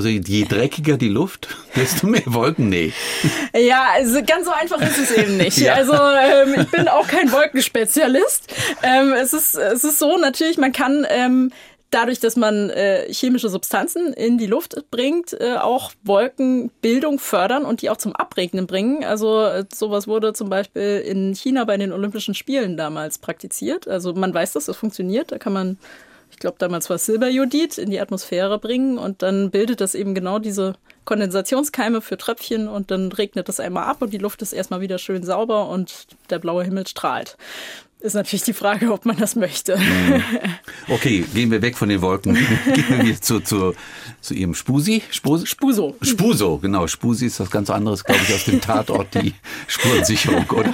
Also 0.00 0.08
je 0.08 0.46
dreckiger 0.46 0.96
die 0.96 1.10
Luft, 1.10 1.48
desto 1.76 2.06
mehr 2.06 2.22
Wolken, 2.24 2.70
nee. 2.70 2.90
Ja, 3.54 3.88
also 3.92 4.22
ganz 4.24 4.46
so 4.46 4.50
einfach 4.50 4.80
ist 4.80 4.96
es 4.96 5.10
eben 5.10 5.36
nicht. 5.36 5.58
ja. 5.58 5.74
Also 5.74 5.92
ähm, 5.92 6.54
ich 6.58 6.70
bin 6.70 6.88
auch 6.88 7.06
kein 7.06 7.30
Wolkenspezialist. 7.30 8.50
Ähm, 8.82 9.12
es, 9.12 9.34
ist, 9.34 9.56
es 9.56 9.84
ist 9.84 9.98
so, 9.98 10.16
natürlich, 10.16 10.56
man 10.56 10.72
kann 10.72 11.06
ähm, 11.10 11.52
dadurch, 11.90 12.18
dass 12.18 12.36
man 12.36 12.70
äh, 12.70 13.12
chemische 13.12 13.50
Substanzen 13.50 14.14
in 14.14 14.38
die 14.38 14.46
Luft 14.46 14.74
bringt, 14.90 15.38
äh, 15.38 15.56
auch 15.56 15.92
Wolkenbildung 16.02 17.18
fördern 17.18 17.66
und 17.66 17.82
die 17.82 17.90
auch 17.90 17.98
zum 17.98 18.16
Abregnen 18.16 18.66
bringen. 18.66 19.04
Also 19.04 19.44
äh, 19.44 19.66
sowas 19.70 20.08
wurde 20.08 20.32
zum 20.32 20.48
Beispiel 20.48 21.04
in 21.06 21.34
China 21.34 21.64
bei 21.64 21.76
den 21.76 21.92
Olympischen 21.92 22.32
Spielen 22.32 22.78
damals 22.78 23.18
praktiziert. 23.18 23.86
Also 23.86 24.14
man 24.14 24.32
weiß, 24.32 24.54
dass 24.54 24.64
das 24.64 24.78
funktioniert. 24.78 25.30
Da 25.30 25.36
kann 25.36 25.52
man 25.52 25.76
glaube 26.40 26.56
damals 26.58 26.90
war 26.90 26.98
Silberjodid, 26.98 27.78
in 27.78 27.90
die 27.90 28.00
Atmosphäre 28.00 28.58
bringen 28.58 28.98
und 28.98 29.22
dann 29.22 29.50
bildet 29.50 29.80
das 29.80 29.94
eben 29.94 30.14
genau 30.14 30.38
diese 30.38 30.74
Kondensationskeime 31.04 32.00
für 32.00 32.18
Tröpfchen 32.18 32.68
und 32.68 32.90
dann 32.90 33.12
regnet 33.12 33.48
das 33.48 33.60
einmal 33.60 33.84
ab 33.84 34.02
und 34.02 34.12
die 34.12 34.18
Luft 34.18 34.42
ist 34.42 34.52
erstmal 34.52 34.80
wieder 34.80 34.98
schön 34.98 35.22
sauber 35.22 35.68
und 35.68 36.08
der 36.30 36.38
blaue 36.38 36.64
Himmel 36.64 36.86
strahlt. 36.86 37.36
Ist 38.00 38.14
natürlich 38.14 38.44
die 38.44 38.54
Frage, 38.54 38.92
ob 38.92 39.04
man 39.04 39.18
das 39.18 39.36
möchte. 39.36 39.76
Mhm. 39.76 40.22
Okay, 40.88 41.22
gehen 41.34 41.50
wir 41.50 41.60
weg 41.60 41.76
von 41.76 41.90
den 41.90 42.00
Wolken. 42.00 42.34
gehen 42.74 43.04
wir 43.04 43.20
zu, 43.20 43.40
zu, 43.40 43.74
zu 44.22 44.32
Ihrem 44.32 44.54
Spusi? 44.54 45.02
Spus 45.10 45.46
Spuso. 45.46 45.94
Spuso, 46.00 46.56
genau. 46.56 46.86
Spusi 46.86 47.26
ist 47.26 47.40
was 47.40 47.50
ganz 47.50 47.68
anderes, 47.68 48.02
glaube 48.02 48.22
ich, 48.26 48.34
aus 48.34 48.44
dem 48.44 48.62
Tatort, 48.62 49.14
die 49.14 49.34
Spurensicherung, 49.66 50.48
oder? 50.48 50.72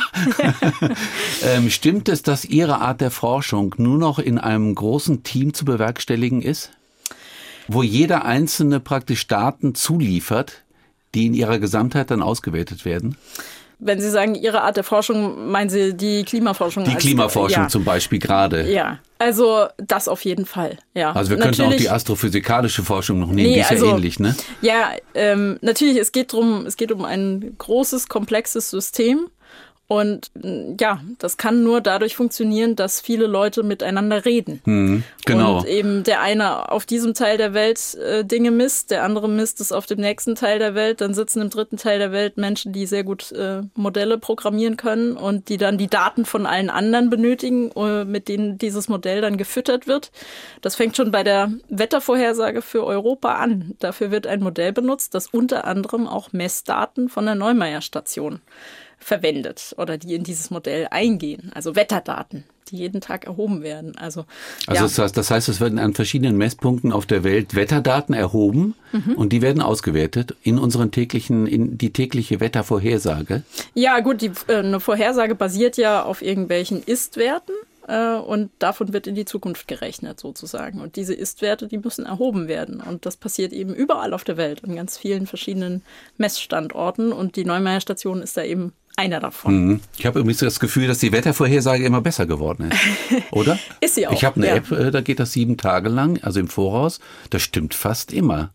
ähm, 1.42 1.68
stimmt 1.68 2.08
es, 2.08 2.22
dass 2.22 2.44
Ihre 2.44 2.80
Art 2.80 3.00
der 3.00 3.10
Forschung 3.10 3.74
nur 3.76 3.98
noch 3.98 4.20
in 4.20 4.38
einem 4.38 4.72
großen 4.72 5.24
Team 5.24 5.52
zu 5.52 5.64
bewerkstelligen 5.64 6.42
ist? 6.42 6.70
Wo 7.66 7.82
jeder 7.82 8.24
Einzelne 8.24 8.78
praktisch 8.78 9.26
Daten 9.26 9.74
zuliefert, 9.74 10.62
die 11.16 11.26
in 11.26 11.34
ihrer 11.34 11.58
Gesamtheit 11.58 12.12
dann 12.12 12.22
ausgewertet 12.22 12.84
werden? 12.84 13.16
Wenn 13.78 14.00
Sie 14.00 14.10
sagen, 14.10 14.34
Ihre 14.34 14.62
Art 14.62 14.76
der 14.76 14.84
Forschung, 14.84 15.50
meinen 15.50 15.68
Sie 15.68 15.94
die 15.94 16.24
Klimaforschung? 16.24 16.84
Die 16.84 16.94
Klimaforschung 16.94 17.64
ja. 17.64 17.68
zum 17.68 17.84
Beispiel 17.84 18.18
gerade. 18.18 18.70
Ja, 18.70 19.00
also 19.18 19.66
das 19.76 20.08
auf 20.08 20.24
jeden 20.24 20.46
Fall. 20.46 20.78
Ja. 20.94 21.12
Also 21.12 21.30
wir 21.30 21.38
könnten 21.38 21.62
auch 21.62 21.76
die 21.76 21.90
astrophysikalische 21.90 22.82
Forschung 22.82 23.18
noch 23.18 23.28
nehmen, 23.28 23.48
nee, 23.48 23.54
die 23.54 23.60
ist 23.60 23.70
also, 23.70 23.86
ja 23.86 23.94
ähnlich, 23.94 24.18
ne? 24.18 24.34
Ja, 24.62 24.92
ähm, 25.14 25.58
natürlich, 25.60 25.98
es 25.98 26.12
geht 26.12 26.32
drum, 26.32 26.64
es 26.66 26.76
geht 26.76 26.90
um 26.90 27.04
ein 27.04 27.54
großes, 27.58 28.08
komplexes 28.08 28.70
System. 28.70 29.28
Und 29.88 30.30
mm, 30.34 30.74
ja, 30.80 31.00
das 31.18 31.36
kann 31.36 31.62
nur 31.62 31.80
dadurch 31.80 32.16
funktionieren, 32.16 32.74
dass 32.74 33.00
viele 33.00 33.26
Leute 33.26 33.62
miteinander 33.62 34.24
reden. 34.24 34.60
Hm, 34.64 35.04
genau. 35.24 35.58
Und 35.58 35.66
eben 35.66 36.02
der 36.02 36.20
eine 36.20 36.72
auf 36.72 36.86
diesem 36.86 37.14
Teil 37.14 37.38
der 37.38 37.54
Welt 37.54 37.94
äh, 37.94 38.24
Dinge 38.24 38.50
misst, 38.50 38.90
der 38.90 39.04
andere 39.04 39.28
misst 39.28 39.60
es 39.60 39.70
auf 39.70 39.86
dem 39.86 40.00
nächsten 40.00 40.34
Teil 40.34 40.58
der 40.58 40.74
Welt. 40.74 41.00
Dann 41.00 41.14
sitzen 41.14 41.40
im 41.40 41.50
dritten 41.50 41.76
Teil 41.76 41.98
der 41.98 42.10
Welt 42.10 42.36
Menschen, 42.36 42.72
die 42.72 42.86
sehr 42.86 43.04
gut 43.04 43.30
äh, 43.32 43.62
Modelle 43.74 44.18
programmieren 44.18 44.76
können 44.76 45.16
und 45.16 45.48
die 45.48 45.56
dann 45.56 45.78
die 45.78 45.88
Daten 45.88 46.24
von 46.24 46.46
allen 46.46 46.70
anderen 46.70 47.08
benötigen, 47.08 47.70
äh, 47.76 48.04
mit 48.04 48.28
denen 48.28 48.58
dieses 48.58 48.88
Modell 48.88 49.20
dann 49.20 49.36
gefüttert 49.36 49.86
wird. 49.86 50.10
Das 50.62 50.74
fängt 50.74 50.96
schon 50.96 51.12
bei 51.12 51.22
der 51.22 51.52
Wettervorhersage 51.68 52.60
für 52.60 52.84
Europa 52.84 53.34
an. 53.36 53.74
Dafür 53.78 54.10
wird 54.10 54.26
ein 54.26 54.40
Modell 54.40 54.72
benutzt, 54.72 55.14
das 55.14 55.28
unter 55.28 55.64
anderem 55.64 56.08
auch 56.08 56.32
Messdaten 56.32 57.08
von 57.08 57.24
der 57.24 57.36
Neumeier 57.36 57.82
Station 57.82 58.40
verwendet 58.98 59.74
oder 59.78 59.98
die 59.98 60.14
in 60.14 60.24
dieses 60.24 60.50
Modell 60.50 60.88
eingehen. 60.90 61.50
Also 61.54 61.76
Wetterdaten, 61.76 62.44
die 62.70 62.76
jeden 62.76 63.00
Tag 63.00 63.26
erhoben 63.26 63.62
werden. 63.62 63.96
Also, 63.96 64.24
also 64.66 64.74
ja. 64.74 64.82
das, 64.82 64.98
heißt, 64.98 65.16
das 65.16 65.30
heißt, 65.30 65.48
es 65.48 65.60
werden 65.60 65.78
an 65.78 65.94
verschiedenen 65.94 66.36
Messpunkten 66.36 66.92
auf 66.92 67.06
der 67.06 67.22
Welt 67.22 67.54
Wetterdaten 67.54 68.14
erhoben 68.14 68.74
mhm. 68.92 69.14
und 69.14 69.32
die 69.32 69.42
werden 69.42 69.62
ausgewertet 69.62 70.34
in 70.42 70.58
unseren 70.58 70.90
täglichen, 70.90 71.46
in 71.46 71.78
die 71.78 71.92
tägliche 71.92 72.40
Wettervorhersage. 72.40 73.42
Ja, 73.74 74.00
gut, 74.00 74.22
die, 74.22 74.32
äh, 74.48 74.56
eine 74.56 74.80
Vorhersage 74.80 75.34
basiert 75.34 75.76
ja 75.76 76.02
auf 76.02 76.22
irgendwelchen 76.22 76.82
Ist-Werten 76.82 77.52
äh, 77.86 78.14
und 78.16 78.50
davon 78.58 78.92
wird 78.92 79.06
in 79.06 79.14
die 79.14 79.24
Zukunft 79.24 79.68
gerechnet 79.68 80.18
sozusagen. 80.20 80.80
Und 80.80 80.96
diese 80.96 81.14
Ist-Werte, 81.14 81.68
die 81.68 81.78
müssen 81.78 82.06
erhoben 82.06 82.48
werden. 82.48 82.80
Und 82.80 83.06
das 83.06 83.16
passiert 83.16 83.52
eben 83.52 83.74
überall 83.74 84.12
auf 84.12 84.24
der 84.24 84.36
Welt, 84.36 84.64
an 84.64 84.74
ganz 84.74 84.98
vielen 84.98 85.26
verschiedenen 85.26 85.82
Messstandorten. 86.16 87.12
Und 87.12 87.36
die 87.36 87.44
Neumeier 87.44 87.80
Station 87.80 88.22
ist 88.22 88.36
da 88.36 88.42
eben 88.42 88.72
einer 88.96 89.20
davon. 89.20 89.66
Mhm. 89.66 89.80
Ich 89.98 90.06
habe 90.06 90.18
übrigens 90.18 90.38
das 90.38 90.58
Gefühl, 90.58 90.88
dass 90.88 90.98
die 90.98 91.12
Wettervorhersage 91.12 91.84
immer 91.84 92.00
besser 92.00 92.26
geworden 92.26 92.70
ist. 92.70 93.22
Oder? 93.30 93.58
ist 93.80 93.94
sie 93.94 94.06
auch. 94.06 94.12
Ich 94.12 94.24
habe 94.24 94.36
eine 94.36 94.46
ja. 94.46 94.54
App, 94.56 94.70
äh, 94.72 94.90
da 94.90 95.02
geht 95.02 95.20
das 95.20 95.32
sieben 95.32 95.58
Tage 95.58 95.90
lang, 95.90 96.18
also 96.22 96.40
im 96.40 96.48
Voraus. 96.48 96.98
Das 97.28 97.42
stimmt 97.42 97.74
fast 97.74 98.12
immer. 98.12 98.50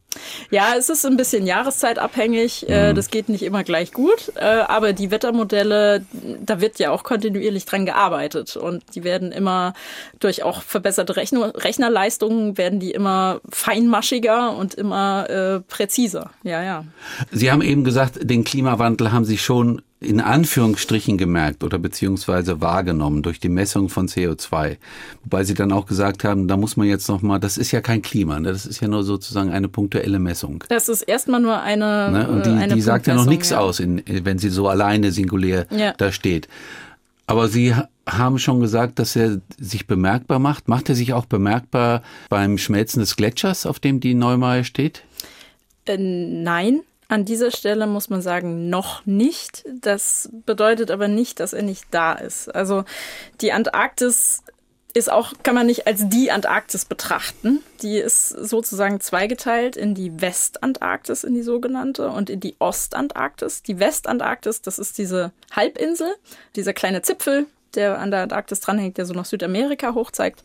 Ja, 0.49 0.73
es 0.77 0.89
ist 0.89 1.05
ein 1.05 1.15
bisschen 1.15 1.45
jahreszeitabhängig. 1.45 2.65
Mhm. 2.67 2.95
Das 2.95 3.09
geht 3.11 3.29
nicht 3.29 3.43
immer 3.43 3.63
gleich 3.63 3.93
gut. 3.93 4.33
Äh, 4.35 4.43
aber 4.43 4.93
die 4.93 5.11
Wettermodelle, 5.11 6.05
da 6.43 6.59
wird 6.59 6.79
ja 6.79 6.91
auch 6.91 7.03
kontinuierlich 7.03 7.65
dran 7.65 7.85
gearbeitet. 7.85 8.57
Und 8.57 8.83
die 8.95 9.03
werden 9.03 9.31
immer 9.31 9.73
durch 10.19 10.43
auch 10.43 10.63
verbesserte 10.63 11.15
Rechner 11.15 11.53
Rechnerleistungen, 11.55 12.57
werden 12.57 12.79
die 12.79 12.91
immer 12.91 13.41
feinmaschiger 13.49 14.55
und 14.57 14.73
immer 14.73 15.29
äh, 15.29 15.59
präziser. 15.61 16.31
Ja, 16.43 16.63
ja. 16.63 16.85
Sie 17.31 17.51
haben 17.51 17.61
eben 17.61 17.83
gesagt, 17.83 18.17
den 18.21 18.43
Klimawandel 18.43 19.11
haben 19.11 19.25
Sie 19.25 19.37
schon 19.37 19.81
in 20.01 20.19
Anführungsstrichen 20.19 21.17
gemerkt 21.17 21.63
oder 21.63 21.77
beziehungsweise 21.77 22.59
wahrgenommen 22.59 23.21
durch 23.21 23.39
die 23.39 23.49
Messung 23.49 23.87
von 23.87 24.07
CO2. 24.07 24.77
Wobei 25.23 25.43
Sie 25.43 25.53
dann 25.53 25.71
auch 25.71 25.85
gesagt 25.85 26.23
haben, 26.23 26.47
da 26.47 26.57
muss 26.57 26.75
man 26.75 26.87
jetzt 26.87 27.07
nochmal, 27.07 27.39
das 27.39 27.57
ist 27.57 27.71
ja 27.71 27.81
kein 27.81 28.01
Klima, 28.01 28.39
ne? 28.39 28.51
das 28.51 28.65
ist 28.65 28.81
ja 28.81 28.87
nur 28.87 29.03
sozusagen 29.03 29.51
eine 29.51 29.67
punktuelle 29.67 30.17
Messung. 30.17 30.63
Das 30.69 30.89
ist 30.89 31.03
erstmal 31.03 31.39
nur 31.39 31.61
eine. 31.61 32.11
Ne? 32.11 32.27
Und 32.29 32.47
die, 32.47 32.49
eine 32.49 32.73
die 32.73 32.81
sagt 32.81 33.05
ja 33.05 33.13
noch 33.13 33.27
nichts 33.27 33.51
ja. 33.51 33.59
aus, 33.59 33.79
in, 33.79 34.01
wenn 34.07 34.39
sie 34.39 34.49
so 34.49 34.67
alleine 34.67 35.11
singulär 35.11 35.67
ja. 35.69 35.93
da 35.95 36.11
steht. 36.11 36.47
Aber 37.27 37.47
Sie 37.47 37.73
haben 38.09 38.39
schon 38.39 38.59
gesagt, 38.59 38.99
dass 38.99 39.15
er 39.15 39.39
sich 39.57 39.87
bemerkbar 39.87 40.39
macht. 40.39 40.67
Macht 40.67 40.89
er 40.89 40.95
sich 40.95 41.13
auch 41.13 41.25
bemerkbar 41.25 42.01
beim 42.27 42.57
Schmelzen 42.57 42.99
des 42.99 43.15
Gletschers, 43.15 43.65
auf 43.65 43.79
dem 43.79 43.99
die 43.99 44.15
Neumeier 44.15 44.63
steht? 44.63 45.03
Äh, 45.85 45.97
nein, 45.97 46.81
an 47.11 47.25
dieser 47.25 47.51
Stelle 47.51 47.87
muss 47.87 48.09
man 48.09 48.21
sagen, 48.21 48.69
noch 48.69 49.05
nicht. 49.05 49.65
Das 49.81 50.29
bedeutet 50.45 50.91
aber 50.91 51.09
nicht, 51.09 51.41
dass 51.41 51.51
er 51.51 51.61
nicht 51.61 51.85
da 51.91 52.13
ist. 52.13 52.47
Also 52.55 52.85
die 53.41 53.51
Antarktis 53.51 54.43
ist 54.93 55.11
auch, 55.11 55.33
kann 55.43 55.53
man 55.53 55.67
nicht 55.67 55.87
als 55.87 56.07
die 56.07 56.31
Antarktis 56.31 56.85
betrachten. 56.85 57.61
Die 57.81 57.97
ist 57.97 58.29
sozusagen 58.29 59.01
zweigeteilt 59.01 59.75
in 59.75 59.93
die 59.93 60.21
Westantarktis, 60.21 61.25
in 61.25 61.33
die 61.33 61.43
sogenannte, 61.43 62.07
und 62.07 62.29
in 62.29 62.39
die 62.39 62.55
Ostantarktis. 62.59 63.61
Die 63.61 63.81
Westantarktis, 63.81 64.61
das 64.61 64.79
ist 64.79 64.97
diese 64.97 65.33
Halbinsel, 65.51 66.15
dieser 66.55 66.71
kleine 66.71 67.01
Zipfel, 67.01 67.45
der 67.75 67.99
an 67.99 68.11
der 68.11 68.21
Antarktis 68.21 68.61
dranhängt, 68.61 68.97
der 68.97 69.05
so 69.05 69.13
nach 69.13 69.25
Südamerika 69.25 69.95
hochzeigt 69.95 70.43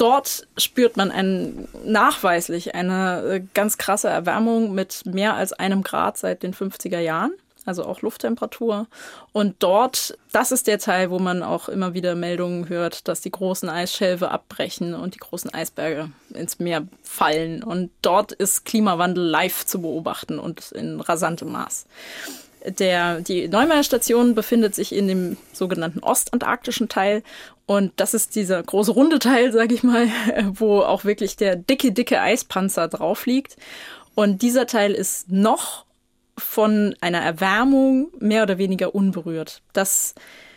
dort 0.00 0.46
spürt 0.56 0.96
man 0.96 1.10
ein, 1.10 1.68
nachweislich 1.84 2.74
eine 2.74 3.22
äh, 3.22 3.42
ganz 3.54 3.76
krasse 3.76 4.08
Erwärmung 4.08 4.74
mit 4.74 5.04
mehr 5.04 5.34
als 5.34 5.52
einem 5.52 5.82
Grad 5.82 6.16
seit 6.16 6.42
den 6.42 6.54
50er 6.54 7.00
Jahren. 7.00 7.32
Also 7.66 7.84
auch 7.84 8.00
Lufttemperatur. 8.00 8.86
Und 9.32 9.56
dort, 9.62 10.16
das 10.32 10.50
ist 10.50 10.66
der 10.66 10.78
Teil, 10.78 11.10
wo 11.10 11.18
man 11.18 11.42
auch 11.42 11.68
immer 11.68 11.92
wieder 11.92 12.14
Meldungen 12.14 12.70
hört, 12.70 13.06
dass 13.06 13.20
die 13.20 13.30
großen 13.30 13.68
Eisschelfe 13.68 14.30
abbrechen 14.30 14.94
und 14.94 15.14
die 15.14 15.18
großen 15.18 15.52
Eisberge 15.52 16.10
ins 16.30 16.58
Meer 16.58 16.88
fallen. 17.02 17.62
Und 17.62 17.90
dort 18.00 18.32
ist 18.32 18.64
Klimawandel 18.64 19.24
live 19.24 19.66
zu 19.66 19.82
beobachten 19.82 20.38
und 20.38 20.72
in 20.72 21.02
rasantem 21.02 21.52
Maß. 21.52 21.84
Der, 22.64 23.20
die 23.20 23.48
Neumeier 23.48 23.82
Station 23.82 24.34
befindet 24.34 24.74
sich 24.74 24.94
in 24.94 25.08
dem 25.08 25.36
sogenannten 25.52 26.00
ostantarktischen 26.00 26.88
Teil 26.88 27.22
und 27.70 27.92
das 27.96 28.14
ist 28.14 28.34
dieser 28.34 28.60
große 28.62 28.90
runde 28.90 29.20
Teil, 29.20 29.52
sag 29.52 29.70
ich 29.70 29.84
mal, 29.84 30.08
wo 30.54 30.80
auch 30.80 31.04
wirklich 31.04 31.36
der 31.36 31.54
dicke, 31.54 31.92
dicke 31.92 32.20
Eispanzer 32.20 32.88
drauf 32.88 33.26
liegt. 33.26 33.56
Und 34.16 34.42
dieser 34.42 34.66
Teil 34.66 34.92
ist 34.92 35.30
noch 35.30 35.86
von 36.36 36.96
einer 37.00 37.20
Erwärmung 37.20 38.08
mehr 38.18 38.42
oder 38.42 38.58
weniger 38.58 38.92
unberührt. 38.92 39.62
Das 39.72 40.16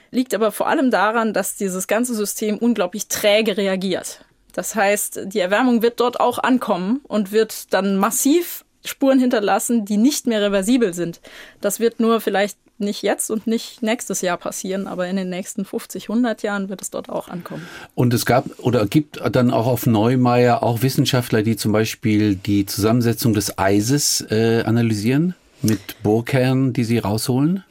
liegt 0.09 0.33
aber 0.33 0.51
vor 0.51 0.67
allem 0.67 0.89
daran, 0.89 1.33
dass 1.33 1.55
dieses 1.55 1.87
ganze 1.87 2.15
System 2.15 2.57
unglaublich 2.57 3.07
träge 3.09 3.57
reagiert. 3.57 4.25
Das 4.53 4.73
heißt, 4.73 5.21
die 5.25 5.39
Erwärmung 5.39 5.81
wird 5.81 5.99
dort 5.99 6.19
auch 6.19 6.39
ankommen 6.39 7.01
und 7.07 7.31
wird 7.31 7.73
dann 7.73 7.95
massiv 7.97 8.62
Spuren 8.86 9.19
hinterlassen, 9.19 9.86
die 9.86 9.98
nicht 9.98 10.28
mehr 10.28 10.41
reversibel 10.41 10.93
sind. 10.93 11.22
Das 11.62 11.80
wird 11.80 12.00
nur 12.00 12.22
vielleicht 12.22 12.58
nicht 12.80 13.02
jetzt 13.04 13.30
und 13.30 13.48
nicht 13.48 13.82
nächstes 13.82 14.22
Jahr 14.22 14.38
passieren, 14.38 14.88
aber 14.88 15.08
in 15.08 15.15
den 15.15 15.30
nächsten 15.30 15.63
50, 15.63 16.10
100 16.10 16.43
Jahren 16.43 16.69
wird 16.69 16.82
es 16.82 16.89
dort 16.89 17.10
auch 17.10 17.30
ankommen. 17.30 17.67
Und 17.96 18.13
es 18.13 18.26
gab 18.26 18.46
oder 18.60 18.86
gibt 18.86 19.22
dann 19.32 19.52
auch 19.52 19.67
auf 19.67 19.86
Neumeier 19.86 20.63
auch 20.63 20.82
Wissenschaftler, 20.82 21.43
die 21.43 21.56
zum 21.56 21.72
Beispiel 21.72 22.36
die 22.36 22.65
Zusammensetzung 22.65 23.34
des 23.34 23.58
Eises 23.58 24.26
äh, 24.30 24.63
analysieren 24.65 25.36
mit 25.62 26.02
Bohrkernen, 26.04 26.74
die 26.74 26.84
sie 26.84 26.98
rausholen? 26.98 27.63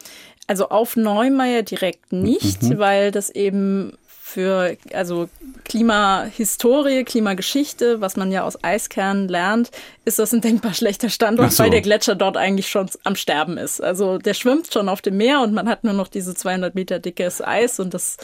Also 0.46 0.68
auf 0.68 0.96
Neumeier 0.96 1.62
direkt 1.62 2.12
nicht, 2.12 2.62
mhm. 2.62 2.79
weil 2.79 3.11
das 3.11 3.31
eben 3.31 3.92
für 4.32 4.76
also 4.94 5.28
Klimahistorie, 5.64 7.04
Klimageschichte, 7.04 8.00
was 8.00 8.16
man 8.16 8.32
ja 8.32 8.44
aus 8.44 8.62
Eiskernen 8.64 9.28
lernt, 9.28 9.70
ist 10.04 10.18
das 10.18 10.32
ein 10.32 10.40
denkbar 10.40 10.74
schlechter 10.74 11.10
Standort, 11.10 11.52
so. 11.52 11.62
weil 11.62 11.70
der 11.70 11.82
Gletscher 11.82 12.14
dort 12.14 12.36
eigentlich 12.36 12.68
schon 12.68 12.88
am 13.04 13.14
Sterben 13.14 13.58
ist. 13.58 13.82
Also 13.82 14.18
der 14.18 14.34
schwimmt 14.34 14.72
schon 14.72 14.88
auf 14.88 15.02
dem 15.02 15.16
Meer 15.18 15.40
und 15.40 15.52
man 15.52 15.68
hat 15.68 15.84
nur 15.84 15.92
noch 15.92 16.08
diese 16.08 16.34
200 16.34 16.74
Meter 16.74 16.98
dickes 16.98 17.42
Eis 17.42 17.78
und 17.78 17.94
das 17.94 18.16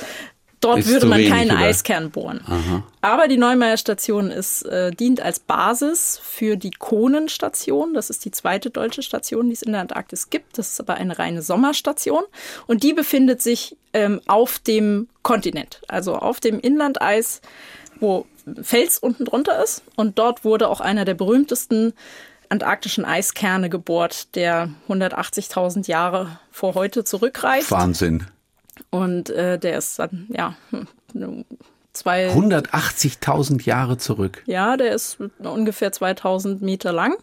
Dort 0.60 0.80
ist 0.80 0.88
würde 0.88 1.06
man 1.06 1.18
wenig, 1.18 1.30
keinen 1.30 1.50
oder? 1.52 1.60
Eiskern 1.60 2.10
bohren. 2.10 2.40
Aha. 2.46 2.82
Aber 3.00 3.28
die 3.28 3.36
Neumeier 3.36 3.76
Station 3.76 4.30
ist, 4.30 4.62
äh, 4.62 4.90
dient 4.90 5.20
als 5.20 5.38
Basis 5.38 6.20
für 6.22 6.56
die 6.56 6.70
Konenstation. 6.70 7.94
Das 7.94 8.10
ist 8.10 8.24
die 8.24 8.30
zweite 8.30 8.70
deutsche 8.70 9.02
Station, 9.02 9.48
die 9.48 9.54
es 9.54 9.62
in 9.62 9.72
der 9.72 9.82
Antarktis 9.82 10.30
gibt. 10.30 10.58
Das 10.58 10.72
ist 10.72 10.80
aber 10.80 10.94
eine 10.94 11.18
reine 11.18 11.42
Sommerstation. 11.42 12.22
Und 12.66 12.82
die 12.82 12.92
befindet 12.92 13.40
sich 13.40 13.76
ähm, 13.92 14.20
auf 14.26 14.58
dem 14.58 15.08
Kontinent, 15.22 15.80
also 15.88 16.16
auf 16.16 16.40
dem 16.40 16.58
Inlandeis, 16.58 17.40
wo 18.00 18.26
Fels 18.62 18.98
unten 18.98 19.24
drunter 19.24 19.62
ist. 19.62 19.82
Und 19.96 20.18
dort 20.18 20.44
wurde 20.44 20.68
auch 20.68 20.80
einer 20.80 21.04
der 21.04 21.14
berühmtesten 21.14 21.92
antarktischen 22.48 23.04
Eiskerne 23.04 23.68
gebohrt, 23.68 24.34
der 24.34 24.70
180.000 24.88 25.86
Jahre 25.86 26.38
vor 26.50 26.74
heute 26.74 27.04
zurückreicht. 27.04 27.70
Wahnsinn. 27.70 28.26
Und 28.90 29.30
äh, 29.30 29.58
der 29.58 29.78
ist 29.78 29.98
dann, 29.98 30.26
ja, 30.30 30.56
zwei. 31.92 32.30
180.000 32.32 33.64
Jahre 33.64 33.98
zurück. 33.98 34.42
Ja, 34.46 34.76
der 34.76 34.94
ist 34.94 35.18
ungefähr 35.38 35.92
2000 35.92 36.62
Meter 36.62 36.92
lang. 36.92 37.16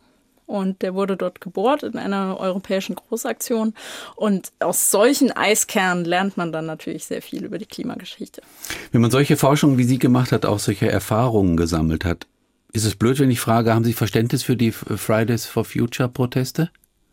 Und 0.47 0.83
der 0.83 0.93
wurde 0.93 1.17
dort 1.17 1.41
gebohrt 1.41 1.81
in 1.81 1.97
einer 1.97 2.39
europäischen 2.39 2.95
Großaktion. 2.95 3.73
Und 4.15 4.51
aus 4.59 4.91
solchen 4.91 5.31
Eiskernen 5.31 6.05
lernt 6.05 6.37
man 6.37 6.51
dann 6.51 6.67
natürlich 6.67 7.05
sehr 7.05 7.23
viel 7.23 7.43
über 7.43 7.57
die 7.57 7.65
Klimageschichte. 7.65 8.43
Wenn 8.91 9.01
man 9.01 9.09
solche 9.09 9.37
Forschungen, 9.37 9.79
wie 9.79 9.85
Sie 9.85 9.97
gemacht 9.97 10.31
hat, 10.31 10.45
auch 10.45 10.59
solche 10.59 10.89
Erfahrungen 10.89 11.57
gesammelt 11.57 12.05
hat, 12.05 12.27
ist 12.73 12.85
es 12.85 12.95
blöd, 12.95 13.19
wenn 13.19 13.31
ich 13.31 13.39
frage, 13.39 13.73
haben 13.73 13.85
Sie 13.85 13.93
Verständnis 13.93 14.43
für 14.43 14.55
die 14.55 14.71
Fridays 14.71 15.45
for 15.47 15.65
Future 15.65 16.09
Proteste? 16.09 16.69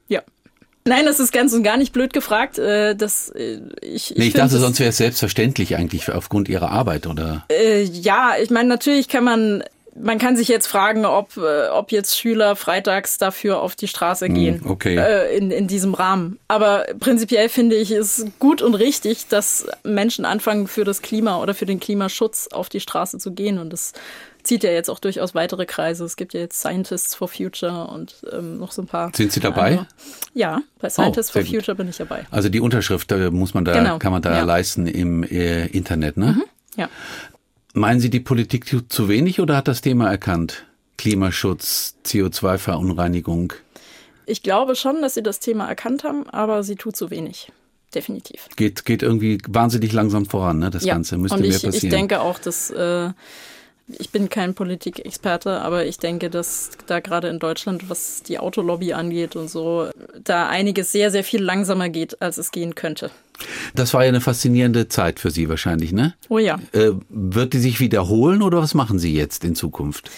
Ja, 0.08 0.20
Nein, 0.84 1.06
das 1.06 1.20
ist 1.20 1.32
ganz 1.32 1.52
und 1.52 1.62
gar 1.62 1.76
nicht 1.76 1.92
blöd 1.92 2.12
gefragt. 2.12 2.58
Äh, 2.58 2.96
das, 2.96 3.28
äh, 3.30 3.60
ich, 3.80 4.10
ich, 4.10 4.18
nee, 4.18 4.26
ich 4.26 4.34
dachte, 4.34 4.58
sonst 4.58 4.80
wäre 4.80 4.90
es 4.90 4.96
selbstverständlich 4.96 5.76
eigentlich 5.76 6.10
aufgrund 6.10 6.48
Ihrer 6.48 6.70
Arbeit, 6.70 7.06
oder? 7.06 7.44
Äh, 7.50 7.82
ja, 7.82 8.32
ich 8.42 8.50
meine, 8.50 8.68
natürlich 8.68 9.08
kann 9.08 9.24
man 9.24 9.62
man 9.94 10.18
kann 10.18 10.36
sich 10.36 10.48
jetzt 10.48 10.66
fragen, 10.66 11.04
ob, 11.04 11.36
äh, 11.36 11.68
ob 11.68 11.92
jetzt 11.92 12.18
Schüler 12.18 12.56
freitags 12.56 13.18
dafür 13.18 13.60
auf 13.60 13.76
die 13.76 13.88
Straße 13.88 14.26
hm, 14.26 14.34
gehen. 14.34 14.62
Okay. 14.66 14.96
Äh, 14.96 15.36
in, 15.36 15.50
in 15.50 15.66
diesem 15.66 15.94
Rahmen. 15.94 16.38
Aber 16.48 16.86
prinzipiell 16.98 17.48
finde 17.48 17.76
ich 17.76 17.90
es 17.90 18.24
gut 18.38 18.62
und 18.62 18.74
richtig, 18.74 19.28
dass 19.28 19.66
Menschen 19.84 20.24
anfangen, 20.24 20.66
für 20.66 20.84
das 20.84 21.02
Klima 21.02 21.40
oder 21.40 21.54
für 21.54 21.66
den 21.66 21.80
Klimaschutz 21.80 22.48
auf 22.48 22.68
die 22.68 22.80
Straße 22.80 23.18
zu 23.18 23.32
gehen. 23.32 23.58
Und 23.58 23.70
das 23.70 23.92
zieht 24.42 24.64
ja 24.64 24.70
jetzt 24.70 24.90
auch 24.90 24.98
durchaus 24.98 25.34
weitere 25.34 25.66
Kreise. 25.66 26.04
Es 26.04 26.16
gibt 26.16 26.34
ja 26.34 26.40
jetzt 26.40 26.60
Scientists 26.60 27.14
for 27.14 27.28
Future 27.28 27.86
und 27.86 28.16
ähm, 28.32 28.58
noch 28.58 28.72
so 28.72 28.82
ein 28.82 28.86
paar. 28.86 29.12
Sind 29.14 29.32
Sie 29.32 29.40
dabei? 29.40 29.70
Andere. 29.70 29.86
Ja, 30.34 30.62
bei 30.80 30.90
Scientists 30.90 31.34
oh, 31.34 31.40
for 31.40 31.42
Future 31.42 31.72
gut. 31.72 31.76
bin 31.78 31.88
ich 31.88 31.96
dabei. 31.96 32.26
Also 32.30 32.48
die 32.48 32.60
Unterschrift 32.60 33.10
da 33.10 33.30
muss 33.30 33.54
man 33.54 33.64
da, 33.64 33.72
genau. 33.72 33.98
kann 33.98 34.12
man 34.12 34.22
da 34.22 34.36
ja. 34.36 34.44
leisten 34.44 34.86
im 34.86 35.22
äh, 35.22 35.66
Internet, 35.66 36.16
ne? 36.16 36.32
Mhm. 36.38 36.44
Ja. 36.76 36.88
Meinen 37.74 38.00
Sie, 38.00 38.10
die 38.10 38.20
Politik 38.20 38.66
tut 38.66 38.92
zu 38.92 39.08
wenig 39.08 39.40
oder 39.40 39.56
hat 39.56 39.68
das 39.68 39.80
Thema 39.80 40.10
erkannt? 40.10 40.64
Klimaschutz, 40.98 41.96
CO2-Verunreinigung? 42.04 43.54
Ich 44.26 44.42
glaube 44.42 44.76
schon, 44.76 45.02
dass 45.02 45.14
sie 45.14 45.22
das 45.22 45.40
Thema 45.40 45.68
erkannt 45.68 46.04
haben, 46.04 46.28
aber 46.28 46.62
sie 46.62 46.76
tut 46.76 46.96
zu 46.96 47.10
wenig. 47.10 47.50
Definitiv. 47.94 48.48
Geht, 48.56 48.84
geht 48.84 49.02
irgendwie 49.02 49.38
wahnsinnig 49.48 49.92
langsam 49.92 50.26
voran, 50.26 50.58
ne? 50.58 50.70
Das 50.70 50.84
ja. 50.84 50.94
Ganze 50.94 51.18
müsste 51.18 51.38
Und 51.38 51.44
ich, 51.44 51.50
mehr 51.50 51.60
passieren. 51.60 51.74
Ich 51.74 51.90
denke 51.90 52.20
auch, 52.20 52.38
dass 52.38 52.70
äh, 52.70 53.10
ich 53.98 54.10
bin 54.10 54.28
kein 54.28 54.54
Politikexperte, 54.54 55.60
aber 55.60 55.86
ich 55.86 55.98
denke, 55.98 56.30
dass 56.30 56.70
da 56.86 57.00
gerade 57.00 57.28
in 57.28 57.38
Deutschland, 57.38 57.88
was 57.88 58.22
die 58.22 58.38
Autolobby 58.38 58.92
angeht 58.92 59.36
und 59.36 59.48
so, 59.48 59.90
da 60.22 60.48
einiges 60.48 60.92
sehr, 60.92 61.10
sehr 61.10 61.24
viel 61.24 61.42
langsamer 61.42 61.88
geht, 61.88 62.20
als 62.20 62.38
es 62.38 62.50
gehen 62.50 62.74
könnte. 62.74 63.10
Das 63.74 63.94
war 63.94 64.02
ja 64.02 64.08
eine 64.08 64.20
faszinierende 64.20 64.88
Zeit 64.88 65.18
für 65.20 65.30
Sie 65.30 65.48
wahrscheinlich, 65.48 65.92
ne? 65.92 66.14
Oh 66.28 66.38
ja. 66.38 66.58
Äh, 66.72 66.92
wird 67.08 67.54
die 67.54 67.58
sich 67.58 67.80
wiederholen 67.80 68.42
oder 68.42 68.58
was 68.58 68.74
machen 68.74 68.98
Sie 68.98 69.14
jetzt 69.14 69.44
in 69.44 69.54
Zukunft? 69.54 70.10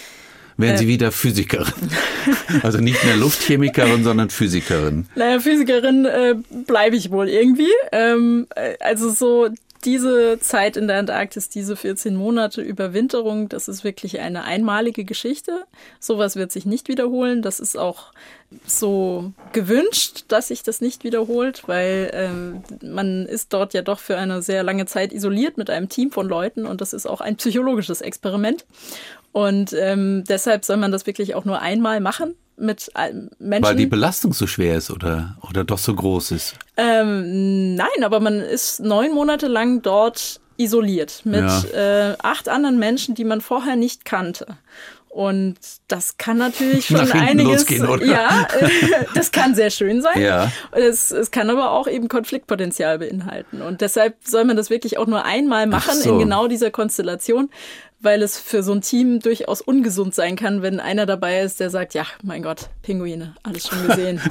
Werden 0.57 0.75
äh, 0.75 0.79
Sie 0.79 0.89
wieder 0.89 1.11
Physikerin? 1.11 1.73
also 2.63 2.79
nicht 2.79 3.05
mehr 3.05 3.17
Luftchemikerin, 3.17 4.05
sondern 4.05 4.31
Physikerin. 4.31 5.07
Naja, 5.15 5.41
Physikerin 5.41 6.05
äh, 6.05 6.35
bleibe 6.67 6.97
ich 6.97 7.11
wohl 7.11 7.29
irgendwie. 7.29 7.73
Ähm, 7.93 8.47
äh, 8.55 8.75
also 8.81 9.11
so 9.11 9.49
diese 9.85 10.39
Zeit 10.41 10.77
in 10.77 10.89
der 10.89 10.99
Antarktis, 10.99 11.49
diese 11.49 11.77
14 11.77 12.17
Monate 12.17 12.63
Überwinterung, 12.63 13.49
das 13.49 13.69
ist 13.69 13.85
wirklich 13.85 14.21
eine 14.21 14.45
einmalige 14.45 15.05
Geschichte. 15.05 15.65
Sowas 16.01 16.37
wird 16.37 16.53
sich 16.53 16.67
nicht 16.67 16.89
wiederholen. 16.89 17.43
Das 17.43 17.61
ist 17.61 17.77
auch 17.77 18.13
so 18.67 19.33
gewünscht, 19.53 20.25
dass 20.29 20.49
sich 20.49 20.63
das 20.63 20.81
nicht 20.81 21.05
wiederholt, 21.05 21.67
weil 21.67 22.11
ähm, 22.13 22.63
man 22.83 23.27
ist 23.27 23.53
dort 23.53 23.75
ja 23.75 23.83
doch 23.83 23.99
für 23.99 24.17
eine 24.17 24.43
sehr 24.43 24.63
lange 24.63 24.87
Zeit 24.87 25.13
isoliert 25.13 25.59
mit 25.59 25.71
einem 25.71 25.89
Team 25.89 26.11
von 26.11 26.29
Leuten 26.29 26.67
und 26.67 26.81
das 26.81 26.93
ist 26.93 27.07
auch 27.07 27.21
ein 27.21 27.37
psychologisches 27.37 28.01
Experiment. 28.01 28.65
Und 29.33 29.73
ähm, 29.73 30.25
deshalb 30.29 30.65
soll 30.65 30.77
man 30.77 30.93
das 30.93 31.07
wirklich 31.07 31.35
auch 31.35 31.45
nur 31.45 31.61
einmal 31.61 32.01
machen 32.01 32.37
mit 32.57 32.91
Menschen. 33.39 33.65
Weil 33.65 33.77
die 33.77 33.87
Belastung 33.87 34.33
so 34.33 34.47
schwer 34.47 34.77
ist 34.77 34.91
oder, 34.91 35.37
oder 35.49 35.65
doch 35.65 35.79
so 35.79 35.95
groß 35.95 36.33
ist? 36.33 36.55
Ähm, 36.77 37.75
nein, 37.75 38.05
aber 38.05 38.21
man 38.21 38.41
ist 38.41 38.81
neun 38.81 39.13
Monate 39.13 39.47
lang 39.47 39.83
dort 39.83 40.41
isoliert 40.57 41.23
mit 41.25 41.41
ja. 41.41 42.11
äh, 42.13 42.17
acht 42.23 42.49
anderen 42.49 42.79
Menschen, 42.79 43.15
die 43.15 43.25
man 43.25 43.41
vorher 43.41 43.77
nicht 43.77 44.05
kannte. 44.05 44.59
Und 45.15 45.55
das 45.87 46.17
kann 46.17 46.39
natürlich 46.39 46.87
schon 46.87 47.13
einiges. 47.13 47.67
Ja, 48.05 48.49
das 49.15 49.31
kann 49.31 49.55
sehr 49.55 49.71
schön 49.71 50.03
sein. 50.03 50.21
Ja. 50.21 50.51
Es, 50.73 51.13
es 51.13 51.31
kann 51.31 51.51
aber 51.51 51.71
auch 51.71 51.87
eben 51.87 52.09
Konfliktpotenzial 52.09 52.99
beinhalten. 52.99 53.63
Und 53.63 53.81
deshalb 53.81 54.17
soll 54.25 54.45
man 54.45 54.57
das 54.57 54.71
wirklich 54.71 54.99
auch 54.99 55.07
nur 55.07 55.25
einmal 55.25 55.69
machen 55.69 56.01
so. 56.01 56.15
in 56.15 56.19
genau 56.19 56.49
dieser 56.49 56.73
Konstellation, 56.73 57.49
weil 58.05 58.23
es 58.23 58.39
für 58.39 58.63
so 58.63 58.73
ein 58.73 58.83
Team 58.83 59.21
durchaus 59.21 59.61
ungesund 59.61 60.15
sein 60.15 60.37
kann, 60.37 60.63
wenn 60.63 60.81
einer 60.81 61.07
dabei 61.07 61.41
ist, 61.41 61.61
der 61.61 61.71
sagt, 61.71 61.95
ja, 61.95 62.07
mein 62.23 62.43
Gott, 62.43 62.69
Pinguine, 62.83 63.35
alles 63.43 63.69
schon 63.69 63.87
gesehen. 63.87 64.21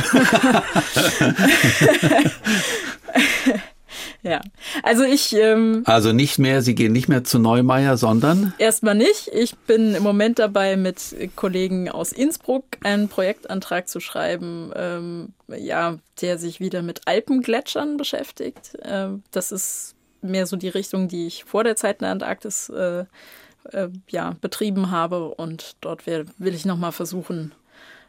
Ja, 4.24 4.40
also 4.84 5.04
ich. 5.04 5.36
Ähm, 5.36 5.84
also 5.86 6.14
nicht 6.14 6.40
mehr, 6.40 6.62
Sie 6.62 6.76
gehen 6.76 6.94
nicht 6.94 7.10
mehr 7.10 7.26
zu 7.26 7.40
Neumeier, 7.40 7.98
sondern? 7.98 8.54
Erstmal 8.58 8.96
nicht. 8.96 9.28
Ich 9.34 9.56
bin 9.58 9.96
im 9.96 10.04
Moment 10.04 10.40
dabei, 10.40 10.78
mit 10.78 11.14
Kollegen 11.36 11.90
aus 11.90 12.14
Innsbruck 12.14 12.64
einen 12.84 13.10
Projektantrag 13.10 13.90
zu 13.90 14.00
schreiben, 14.00 14.72
ähm, 14.76 15.34
ja, 15.50 15.98
der 16.22 16.38
sich 16.38 16.62
wieder 16.62 16.82
mit 16.82 17.02
Alpengletschern 17.06 17.98
beschäftigt. 17.98 18.78
Ähm, 18.84 19.24
das 19.32 19.52
ist 19.52 19.96
mehr 20.22 20.48
so 20.48 20.56
die 20.56 20.70
Richtung, 20.70 21.10
die 21.10 21.28
ich 21.28 21.44
vor 21.44 21.66
der 21.66 21.76
Zeit 21.76 21.98
in 21.98 22.04
der 22.04 22.12
Antarktis 22.12 22.70
äh, 22.70 23.04
äh, 23.72 23.90
ja, 24.10 24.36
betrieben 24.42 24.92
habe. 24.92 25.30
Und 25.30 25.76
dort 25.82 26.06
will, 26.08 26.26
will 26.38 26.54
ich 26.54 26.66
nochmal 26.66 26.92
versuchen, 26.92 27.54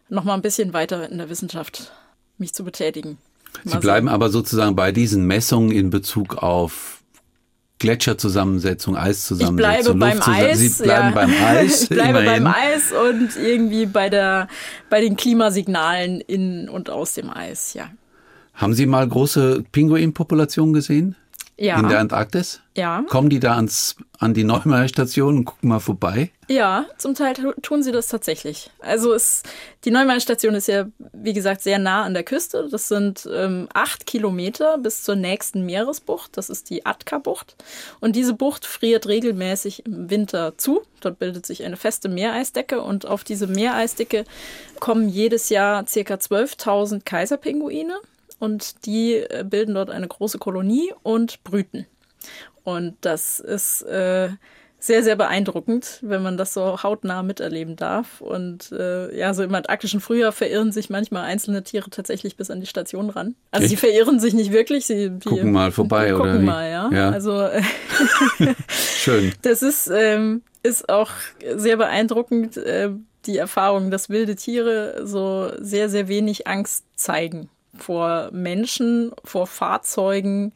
nochmal 0.09 0.37
ein 0.37 0.43
bisschen 0.43 0.73
weiter 0.73 1.09
in 1.09 1.19
der 1.19 1.29
Wissenschaft 1.29 1.93
mich 2.39 2.55
zu 2.55 2.65
betätigen. 2.65 3.19
Sie 3.65 3.79
bleiben 3.79 4.09
aber 4.09 4.31
sozusagen 4.31 4.75
bei 4.75 4.91
diesen 4.91 5.27
Messungen 5.27 5.71
in 5.71 5.91
Bezug 5.91 6.37
auf 6.39 7.03
Gletscherzusammensetzung, 7.79 8.97
Eiszusammensetzung. 8.97 9.95
Ich 9.95 9.95
bleibe 9.95 9.99
beim 9.99 10.21
Eis. 10.23 10.59
Sie 10.59 10.83
bleiben 10.83 11.09
ja. 11.09 11.11
beim 11.11 11.31
Eis. 11.45 11.83
Ich 11.83 11.89
bleibe 11.89 12.19
immerhin. 12.21 12.45
beim 12.45 12.55
Eis 12.55 12.93
und 12.93 13.37
irgendwie 13.37 13.87
bei 13.87 14.09
der, 14.09 14.49
bei 14.91 15.01
den 15.01 15.17
Klimasignalen 15.17 16.21
in 16.21 16.69
und 16.69 16.91
aus 16.91 17.15
dem 17.15 17.31
Eis, 17.31 17.75
ja. 17.75 17.91
Haben 18.55 18.75
Sie 18.75 18.87
mal 18.87 19.07
große 19.07 19.65
Pinguinpopulationen 19.73 20.75
gesehen? 20.75 21.17
Ja. 21.57 21.79
In 21.79 21.89
der 21.89 22.01
Antarktis? 22.01 22.61
Ja. 22.77 23.05
Kommen 23.09 23.31
die 23.31 23.39
da 23.39 23.55
ans, 23.55 23.95
an 24.19 24.35
die 24.35 24.43
Neumeier 24.43 24.89
Station 24.89 25.39
und 25.39 25.45
gucken 25.45 25.69
mal 25.69 25.79
vorbei? 25.79 26.33
Ja, 26.49 26.87
zum 26.99 27.15
Teil 27.15 27.35
tun 27.63 27.85
sie 27.85 27.93
das 27.93 28.09
tatsächlich. 28.09 28.71
Also 28.81 29.13
es, 29.13 29.45
die 29.85 29.93
Neumeier 29.93 30.19
Station 30.19 30.55
ist 30.55 30.67
ja, 30.67 30.87
wie 31.13 31.33
gesagt, 31.33 31.63
sehr 31.63 31.79
nah 31.79 32.03
an 32.03 32.15
der 32.15 32.25
Küste. 32.25 32.69
Das 32.69 32.89
sind 32.89 33.29
ähm, 33.33 33.69
acht 33.73 34.07
Kilometer 34.07 34.79
bis 34.79 35.05
zur 35.05 35.15
nächsten 35.15 35.65
Meeresbucht. 35.65 36.37
Das 36.37 36.51
ist 36.51 36.71
die 36.71 36.85
Atka-Bucht. 36.85 37.55
Und 38.01 38.17
diese 38.17 38.35
Bucht 38.35 38.67
friert 38.67 39.07
regelmäßig 39.07 39.87
im 39.87 40.11
Winter 40.11 40.59
zu. 40.59 40.83
Dort 41.01 41.21
bildet 41.21 41.47
sich 41.47 41.63
eine 41.63 41.77
feste 41.77 42.09
Meereisdecke 42.09 42.83
und 42.83 43.07
auf 43.07 43.23
diese 43.23 43.47
Meereisdecke 43.47 44.25
kommen 44.81 45.09
jedes 45.09 45.51
Jahr 45.51 45.87
circa 45.87 46.15
12.000 46.15 47.03
Kaiserpinguine 47.05 48.01
und 48.39 48.87
die 48.87 49.15
äh, 49.15 49.45
bilden 49.49 49.75
dort 49.75 49.91
eine 49.91 50.09
große 50.09 50.39
Kolonie 50.39 50.93
und 51.03 51.43
brüten. 51.45 51.87
Und 52.63 52.97
das 53.03 53.41
ist 53.41 53.83
äh, 53.83 54.31
sehr, 54.79 55.03
sehr 55.03 55.17
beeindruckend, 55.17 55.99
wenn 56.03 56.23
man 56.23 56.37
das 56.37 56.53
so 56.53 56.83
hautnah 56.83 57.23
miterleben 57.23 57.77
darf. 57.77 58.21
Und 58.21 58.71
äh, 58.73 59.17
ja, 59.17 59.33
so 59.33 59.43
im 59.43 59.55
antarktischen 59.55 60.01
Frühjahr 60.01 60.33
verirren 60.33 60.73
sich 60.73 60.91
manchmal 60.91 61.25
einzelne 61.25 61.63
Tiere 61.63 61.89
tatsächlich 61.89 62.37
bis 62.37 62.51
an 62.51 62.61
die 62.61 62.67
Station 62.67 63.09
ran. 63.09 63.35
Also 63.51 63.65
Echt? 63.65 63.71
sie 63.71 63.77
verirren 63.77 64.21
sich 64.21 64.35
nicht 64.35 64.53
wirklich, 64.53 64.87
sie 64.87 65.11
gucken 65.25 65.53
mal 65.53 65.73
vorbei 65.73 66.11
gucken 66.11 66.21
oder 66.21 66.31
gucken 66.33 66.45
mal, 66.45 66.71
ja. 66.71 66.91
ja. 66.93 67.11
Also 67.11 67.49
schön. 68.69 69.33
Das 69.41 69.63
ist 69.63 69.91
ähm, 69.91 70.43
ist 70.63 70.89
auch 70.89 71.11
sehr 71.57 71.77
beeindruckend. 71.77 72.57
Äh, 72.57 72.91
die 73.27 73.39
Erfahrung, 73.39 73.91
dass 73.91 74.11
wilde 74.11 74.37
Tiere 74.37 75.07
so 75.07 75.51
sehr, 75.59 75.89
sehr 75.89 76.09
wenig 76.09 76.47
Angst 76.47 76.85
zeigen 76.95 77.49
vor 77.77 78.31
Menschen, 78.33 79.13
vor 79.25 79.47
Fahrzeugen, 79.47 80.53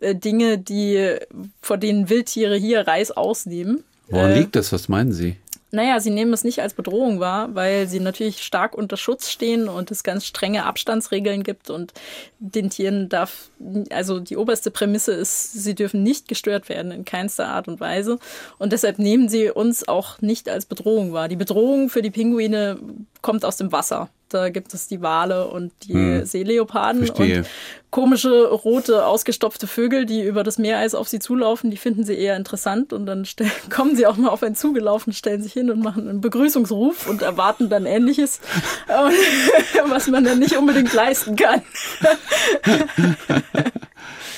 äh, 0.00 0.14
Dinge, 0.14 0.58
die 0.58 1.16
vor 1.60 1.78
denen 1.78 2.08
Wildtiere 2.08 2.56
hier 2.56 2.86
Reis 2.86 3.10
ausnehmen. 3.10 3.84
Woran 4.08 4.32
äh, 4.32 4.38
liegt 4.40 4.56
das? 4.56 4.72
Was 4.72 4.88
meinen 4.88 5.12
Sie? 5.12 5.36
Naja, 5.72 5.98
sie 5.98 6.10
nehmen 6.10 6.32
es 6.32 6.44
nicht 6.44 6.60
als 6.62 6.74
Bedrohung 6.74 7.18
wahr, 7.18 7.54
weil 7.54 7.88
sie 7.88 7.98
natürlich 7.98 8.42
stark 8.44 8.74
unter 8.74 8.96
Schutz 8.96 9.30
stehen 9.30 9.68
und 9.68 9.90
es 9.90 10.04
ganz 10.04 10.24
strenge 10.24 10.64
Abstandsregeln 10.64 11.42
gibt 11.42 11.70
und 11.70 11.92
den 12.38 12.70
Tieren 12.70 13.08
darf, 13.08 13.50
also 13.90 14.20
die 14.20 14.36
oberste 14.36 14.70
Prämisse 14.70 15.12
ist, 15.12 15.52
sie 15.52 15.74
dürfen 15.74 16.04
nicht 16.04 16.28
gestört 16.28 16.68
werden 16.68 16.92
in 16.92 17.04
keinster 17.04 17.48
Art 17.48 17.66
und 17.66 17.80
Weise 17.80 18.18
und 18.58 18.72
deshalb 18.72 19.00
nehmen 19.00 19.28
sie 19.28 19.50
uns 19.50 19.86
auch 19.88 20.20
nicht 20.22 20.48
als 20.48 20.66
Bedrohung 20.66 21.12
wahr. 21.12 21.26
Die 21.28 21.36
Bedrohung 21.36 21.90
für 21.90 22.00
die 22.00 22.10
Pinguine 22.10 22.78
kommt 23.20 23.44
aus 23.44 23.56
dem 23.56 23.72
Wasser. 23.72 24.08
Da 24.28 24.48
gibt 24.48 24.74
es 24.74 24.88
die 24.88 25.02
Wale 25.02 25.48
und 25.48 25.72
die 25.84 25.92
hm. 25.92 26.24
Seeleoparden 26.24 27.06
Verstehe. 27.06 27.38
und 27.38 27.46
komische, 27.90 28.48
rote, 28.48 29.06
ausgestopfte 29.06 29.66
Vögel, 29.66 30.04
die 30.04 30.22
über 30.22 30.42
das 30.42 30.58
Meereis 30.58 30.94
auf 30.94 31.08
sie 31.08 31.18
zulaufen, 31.18 31.70
die 31.70 31.76
finden 31.76 32.04
sie 32.04 32.14
eher 32.14 32.36
interessant 32.36 32.92
und 32.92 33.06
dann 33.06 33.26
kommen 33.70 33.96
sie 33.96 34.06
auch 34.06 34.16
mal 34.16 34.28
auf 34.28 34.42
einen 34.42 34.54
zugelaufen, 34.54 35.12
stellen 35.12 35.42
sich 35.42 35.52
hin 35.52 35.70
und 35.70 35.80
machen 35.80 36.08
einen 36.08 36.20
Begrüßungsruf 36.20 37.08
und 37.08 37.22
erwarten 37.22 37.68
dann 37.68 37.86
Ähnliches, 37.86 38.40
was 39.88 40.08
man 40.08 40.24
dann 40.24 40.38
nicht 40.40 40.56
unbedingt 40.56 40.92
leisten 40.92 41.36
kann. 41.36 41.62